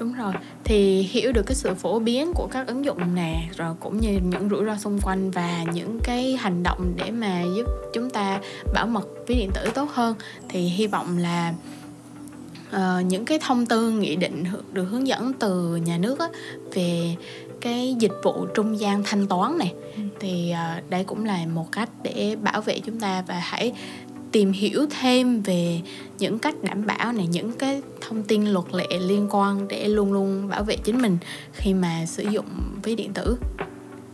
đúng 0.00 0.12
rồi 0.12 0.32
thì 0.64 1.02
hiểu 1.02 1.32
được 1.32 1.42
cái 1.46 1.54
sự 1.54 1.74
phổ 1.74 1.98
biến 1.98 2.32
của 2.34 2.48
các 2.50 2.66
ứng 2.66 2.84
dụng 2.84 3.14
nè 3.14 3.48
rồi 3.56 3.74
cũng 3.80 4.00
như 4.00 4.20
những 4.24 4.48
rủi 4.48 4.64
ro 4.64 4.76
xung 4.76 4.98
quanh 5.00 5.30
và 5.30 5.64
những 5.72 5.98
cái 6.04 6.36
hành 6.36 6.62
động 6.62 6.92
để 6.96 7.10
mà 7.10 7.42
giúp 7.56 7.66
chúng 7.92 8.10
ta 8.10 8.40
bảo 8.74 8.86
mật 8.86 9.08
ví 9.26 9.34
điện 9.34 9.50
tử 9.54 9.70
tốt 9.74 9.90
hơn 9.92 10.14
thì 10.48 10.60
hy 10.60 10.86
vọng 10.86 11.18
là 11.18 11.54
uh, 12.76 13.06
những 13.06 13.24
cái 13.24 13.38
thông 13.42 13.66
tư 13.66 13.90
nghị 13.90 14.16
định 14.16 14.44
được 14.72 14.84
hướng 14.84 15.06
dẫn 15.06 15.32
từ 15.38 15.76
nhà 15.76 15.98
nước 15.98 16.18
á, 16.18 16.28
về 16.74 17.16
cái 17.60 17.94
dịch 17.98 18.14
vụ 18.22 18.46
trung 18.54 18.80
gian 18.80 19.02
thanh 19.04 19.26
toán 19.26 19.58
này 19.58 19.74
ừ. 19.96 20.02
thì 20.20 20.52
uh, 20.78 20.90
đây 20.90 21.04
cũng 21.04 21.24
là 21.24 21.46
một 21.54 21.72
cách 21.72 21.88
để 22.02 22.36
bảo 22.42 22.60
vệ 22.60 22.78
chúng 22.78 23.00
ta 23.00 23.24
và 23.26 23.34
hãy 23.34 23.72
tìm 24.32 24.52
hiểu 24.52 24.86
thêm 25.00 25.40
về 25.40 25.80
những 26.18 26.38
cách 26.38 26.54
đảm 26.62 26.86
bảo 26.86 27.12
này 27.12 27.26
những 27.26 27.52
cái 27.52 27.82
thông 28.00 28.22
tin 28.22 28.46
luật 28.46 28.64
lệ 28.72 28.86
liên 29.00 29.26
quan 29.30 29.68
để 29.68 29.88
luôn 29.88 30.12
luôn 30.12 30.48
bảo 30.48 30.62
vệ 30.62 30.76
chính 30.76 31.02
mình 31.02 31.18
khi 31.52 31.74
mà 31.74 32.06
sử 32.06 32.22
dụng 32.22 32.46
ví 32.82 32.96
điện 32.96 33.12
tử 33.12 33.36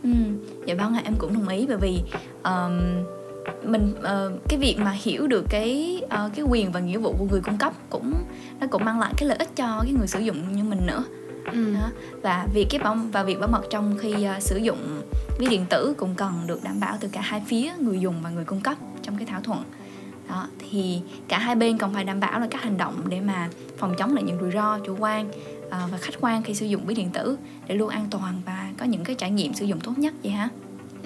ừ 0.03 0.09
dạ 0.65 0.75
vâng 0.75 0.93
em 1.03 1.13
cũng 1.17 1.33
đồng 1.33 1.47
ý 1.47 1.65
bởi 1.67 1.77
vì 1.77 1.99
um, 2.43 3.03
mình 3.63 3.93
uh, 3.99 4.41
cái 4.49 4.59
việc 4.59 4.75
mà 4.79 4.91
hiểu 4.91 5.27
được 5.27 5.45
cái 5.49 6.01
uh, 6.05 6.35
cái 6.35 6.45
quyền 6.49 6.71
và 6.71 6.79
nghĩa 6.79 6.97
vụ 6.97 7.15
của 7.19 7.25
người 7.25 7.41
cung 7.41 7.57
cấp 7.57 7.73
cũng 7.89 8.13
nó 8.59 8.67
cũng 8.67 8.85
mang 8.85 8.99
lại 8.99 9.13
cái 9.17 9.29
lợi 9.29 9.37
ích 9.37 9.55
cho 9.55 9.79
cái 9.83 9.93
người 9.93 10.07
sử 10.07 10.19
dụng 10.19 10.55
như 10.55 10.63
mình 10.63 10.85
nữa 10.85 11.03
ừ. 11.51 11.73
đó. 11.73 11.89
và 12.21 12.47
việc 12.53 12.67
cái 12.69 12.79
bảo 12.79 12.97
và 13.11 13.23
việc 13.23 13.39
bảo 13.39 13.49
mật 13.51 13.61
trong 13.69 13.97
khi 13.99 14.13
uh, 14.13 14.41
sử 14.41 14.57
dụng 14.57 15.01
ví 15.39 15.47
điện 15.47 15.65
tử 15.69 15.93
cũng 15.97 16.15
cần 16.15 16.33
được 16.47 16.63
đảm 16.63 16.79
bảo 16.79 16.97
từ 16.99 17.07
cả 17.11 17.21
hai 17.21 17.41
phía 17.47 17.71
người 17.79 17.99
dùng 17.99 18.15
và 18.23 18.29
người 18.29 18.45
cung 18.45 18.61
cấp 18.61 18.77
trong 19.01 19.17
cái 19.17 19.25
thỏa 19.25 19.39
thuận 19.39 19.63
đó, 20.29 20.47
thì 20.59 21.01
cả 21.27 21.37
hai 21.37 21.55
bên 21.55 21.77
còn 21.77 21.93
phải 21.93 22.03
đảm 22.03 22.19
bảo 22.19 22.39
là 22.39 22.47
các 22.51 22.61
hành 22.61 22.77
động 22.77 23.01
để 23.09 23.21
mà 23.21 23.49
phòng 23.77 23.95
chống 23.97 24.13
lại 24.13 24.23
những 24.23 24.39
rủi 24.39 24.51
ro, 24.51 24.79
chủ 24.85 24.95
quan 24.99 25.29
ờ, 25.69 25.87
và 25.91 25.97
khách 25.97 26.15
quan 26.21 26.43
khi 26.43 26.53
sử 26.53 26.65
dụng 26.65 26.85
ví 26.85 26.95
điện 26.95 27.09
tử 27.13 27.37
để 27.67 27.75
luôn 27.75 27.89
an 27.89 28.07
toàn 28.11 28.41
và 28.45 28.69
có 28.77 28.85
những 28.85 29.03
cái 29.03 29.15
trải 29.15 29.31
nghiệm 29.31 29.53
sử 29.53 29.65
dụng 29.65 29.79
tốt 29.79 29.93
nhất, 29.97 30.13
vậy 30.23 30.31
ha 30.31 30.49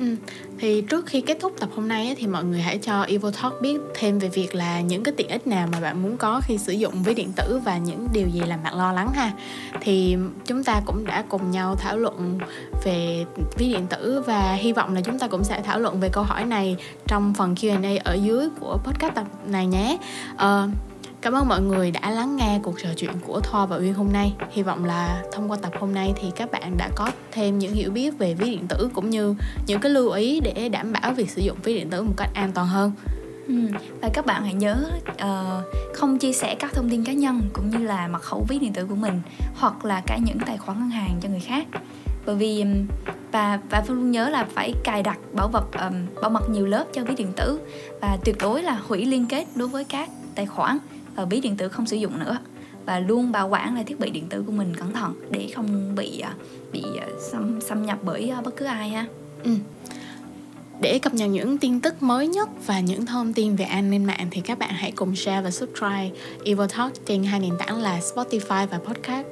Ừ. 0.02 0.16
Thì 0.60 0.82
trước 0.82 1.06
khi 1.06 1.22
kết 1.22 1.38
thúc 1.40 1.54
tập 1.60 1.70
hôm 1.76 1.88
nay 1.88 2.06
ấy, 2.06 2.16
thì 2.16 2.28
mọi 2.28 2.44
người 2.44 2.62
hãy 2.62 2.78
cho 2.78 3.02
Evo 3.02 3.32
Talk 3.32 3.54
biết 3.62 3.78
thêm 3.94 4.20
về 4.20 4.30
việc 4.30 4.56
là 4.56 4.82
những 4.82 5.04
cái 5.04 5.14
tiện 5.18 5.28
ích 5.28 5.48
nào 5.48 5.68
mà 5.72 5.80
bạn 5.80 6.04
muốn 6.04 6.18
có 6.18 6.42
khi 6.44 6.58
sử 6.58 6.74
dụng 6.74 7.04
ví 7.04 7.14
điện 7.14 7.32
tử 7.36 7.60
và 7.66 7.78
những 7.78 8.08
điều 8.14 8.28
gì 8.28 8.40
làm 8.40 8.64
bạn 8.64 8.78
lo 8.78 8.92
lắng 8.92 9.12
ha. 9.14 9.32
Thì 9.82 10.18
chúng 10.46 10.64
ta 10.64 10.82
cũng 10.86 11.06
đã 11.06 11.24
cùng 11.30 11.52
nhau 11.52 11.76
thảo 11.76 11.98
luận 11.98 12.40
về 12.84 13.26
ví 13.58 13.74
điện 13.74 13.88
tử 13.88 14.24
và 14.28 14.54
hy 14.54 14.74
vọng 14.74 14.96
là 14.96 15.02
chúng 15.02 15.20
ta 15.20 15.28
cũng 15.28 15.44
sẽ 15.44 15.62
thảo 15.62 15.80
luận 15.80 16.00
về 16.00 16.10
câu 16.14 16.24
hỏi 16.24 16.46
này 16.46 16.76
trong 17.08 17.34
phần 17.34 17.56
Q&A 17.56 18.02
ở 18.04 18.14
dưới 18.14 18.50
của 18.60 18.78
podcast 18.84 19.16
tập 19.16 19.26
này 19.48 19.68
nhé. 19.68 19.98
Uh, 20.34 20.70
Cảm 21.22 21.34
ơn 21.34 21.48
mọi 21.48 21.62
người 21.62 21.92
đã 21.92 22.12
lắng 22.12 22.36
nghe 22.36 22.60
cuộc 22.64 22.82
trò 22.84 22.90
chuyện 22.98 23.12
của 23.28 23.40
Thoa 23.40 23.66
và 23.66 23.78
Uyên 23.78 23.94
hôm 23.94 24.14
nay. 24.14 24.34
Hy 24.52 24.64
vọng 24.64 24.86
là 24.86 25.24
thông 25.32 25.52
qua 25.52 25.58
tập 25.62 25.72
hôm 25.80 25.94
nay 25.94 26.14
thì 26.16 26.32
các 26.36 26.52
bạn 26.52 26.78
đã 26.78 26.90
có 26.96 27.10
thêm 27.32 27.60
những 27.60 27.74
hiểu 27.74 27.92
biết 27.92 28.18
về 28.18 28.34
ví 28.34 28.50
điện 28.50 28.68
tử 28.68 28.90
cũng 28.94 29.10
như 29.10 29.36
những 29.68 29.80
cái 29.80 29.92
lưu 29.92 30.10
ý 30.10 30.40
để 30.40 30.70
đảm 30.70 30.94
bảo 30.94 31.14
việc 31.14 31.30
sử 31.30 31.42
dụng 31.42 31.58
ví 31.64 31.74
điện 31.74 31.90
tử 31.90 32.04
một 32.04 32.14
cách 32.18 32.30
an 32.34 32.52
toàn 32.52 32.68
hơn. 32.68 32.92
Ừ. 33.48 33.54
Và 34.02 34.10
các 34.14 34.26
bạn 34.26 34.44
hãy 34.44 34.54
nhớ 34.54 34.92
uh, 35.12 35.66
không 35.96 36.18
chia 36.18 36.34
sẻ 36.34 36.56
các 36.56 36.74
thông 36.74 36.90
tin 36.90 37.04
cá 37.04 37.14
nhân 37.14 37.42
cũng 37.54 37.70
như 37.70 37.78
là 37.78 38.08
mật 38.08 38.22
khẩu 38.22 38.46
ví 38.50 38.60
điện 38.60 38.74
tử 38.74 38.86
của 38.86 38.96
mình 38.96 39.22
hoặc 39.56 39.86
là 39.86 40.02
cả 40.08 40.18
những 40.18 40.38
tài 40.46 40.58
khoản 40.58 40.80
ngân 40.80 40.90
hàng 40.90 41.18
cho 41.22 41.30
người 41.30 41.40
khác 41.40 41.68
bởi 42.26 42.36
vì 42.36 42.66
và 43.32 43.60
và 43.70 43.84
luôn 43.88 44.12
nhớ 44.12 44.30
là 44.30 44.48
phải 44.56 44.74
cài 44.84 45.04
đặt 45.04 45.20
bảo 45.34 45.48
vật 45.48 45.66
um, 45.74 46.22
bảo 46.22 46.30
mật 46.30 46.50
nhiều 46.50 46.66
lớp 46.66 46.86
cho 46.94 47.04
ví 47.04 47.16
điện 47.16 47.32
tử 47.38 47.60
và 48.02 48.18
tuyệt 48.26 48.36
đối 48.40 48.64
là 48.64 48.80
hủy 48.88 49.06
liên 49.06 49.26
kết 49.26 49.46
đối 49.56 49.68
với 49.68 49.84
các 49.84 50.10
tài 50.36 50.46
khoản 50.46 50.78
ví 51.30 51.42
điện 51.42 51.56
tử 51.56 51.70
không 51.70 51.86
sử 51.86 51.98
dụng 51.98 52.20
nữa 52.20 52.38
và 52.86 53.00
luôn 53.00 53.32
bảo 53.32 53.48
quản 53.48 53.76
lại 53.76 53.84
thiết 53.84 54.00
bị 54.00 54.10
điện 54.10 54.28
tử 54.30 54.44
của 54.46 54.52
mình 54.52 54.76
cẩn 54.76 54.94
thận 54.94 55.14
để 55.32 55.52
không 55.56 55.96
bị 55.96 56.24
uh, 56.32 56.72
bị 56.72 56.84
uh, 56.96 57.22
xâm 57.32 57.62
xâm 57.62 57.86
nhập 57.86 58.00
bởi 58.04 58.32
uh, 58.38 58.46
bất 58.46 58.58
cứ 58.58 58.66
ai 58.66 58.90
ha. 58.90 59.06
Ừ. 59.44 59.52
Để 60.82 61.00
cập 61.00 61.14
nhật 61.14 61.30
những 61.30 61.58
tin 61.58 61.82
tức 61.82 62.04
mới 62.04 62.28
nhất 62.28 62.50
và 62.66 62.80
những 62.80 63.06
thông 63.06 63.34
tin 63.34 63.56
về 63.56 63.66
an 63.66 63.90
ninh 63.90 64.06
mạng 64.06 64.28
thì 64.32 64.42
các 64.42 64.60
bạn 64.60 64.70
hãy 64.74 64.92
cùng 64.92 65.16
share 65.16 65.42
và 65.42 65.52
subscribe 65.52 66.10
Evil 66.46 66.68
Talk 66.78 67.06
trên 67.06 67.24
hai 67.24 67.40
nền 67.40 67.54
tảng 67.60 67.78
là 67.78 68.00
Spotify 68.00 68.68
và 68.68 68.80
Podcast 68.86 69.28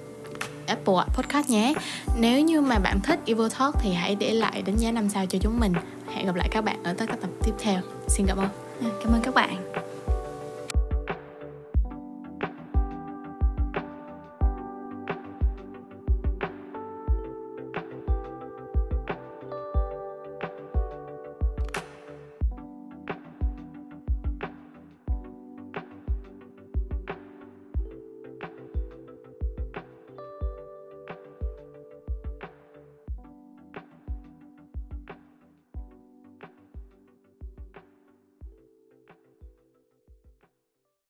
Apple 0.70 0.94
Podcast 1.16 1.50
nhé. 1.50 1.74
Nếu 2.20 2.42
như 2.42 2.62
mà 2.62 2.80
bạn 2.80 3.00
thích 3.04 3.20
Evil 3.26 3.48
Talk 3.60 3.76
thì 3.82 3.94
hãy 3.94 4.16
để 4.16 4.34
lại 4.34 4.62
đánh 4.62 4.76
giá 4.78 4.92
5 4.92 5.10
sao 5.10 5.26
cho 5.26 5.40
chúng 5.42 5.60
mình. 5.60 5.74
Hẹn 6.14 6.26
gặp 6.26 6.36
lại 6.36 6.50
các 6.52 6.64
bạn 6.64 6.84
ở 6.84 6.94
tất 6.94 7.06
cả 7.08 7.16
tập 7.22 7.30
tiếp 7.44 7.54
theo. 7.60 7.82
Xin 8.08 8.26
cảm 8.28 8.38
ơn. 8.38 8.50
Cảm 9.04 9.14
ơn 9.14 9.22
các 9.24 9.34
bạn. 9.34 9.56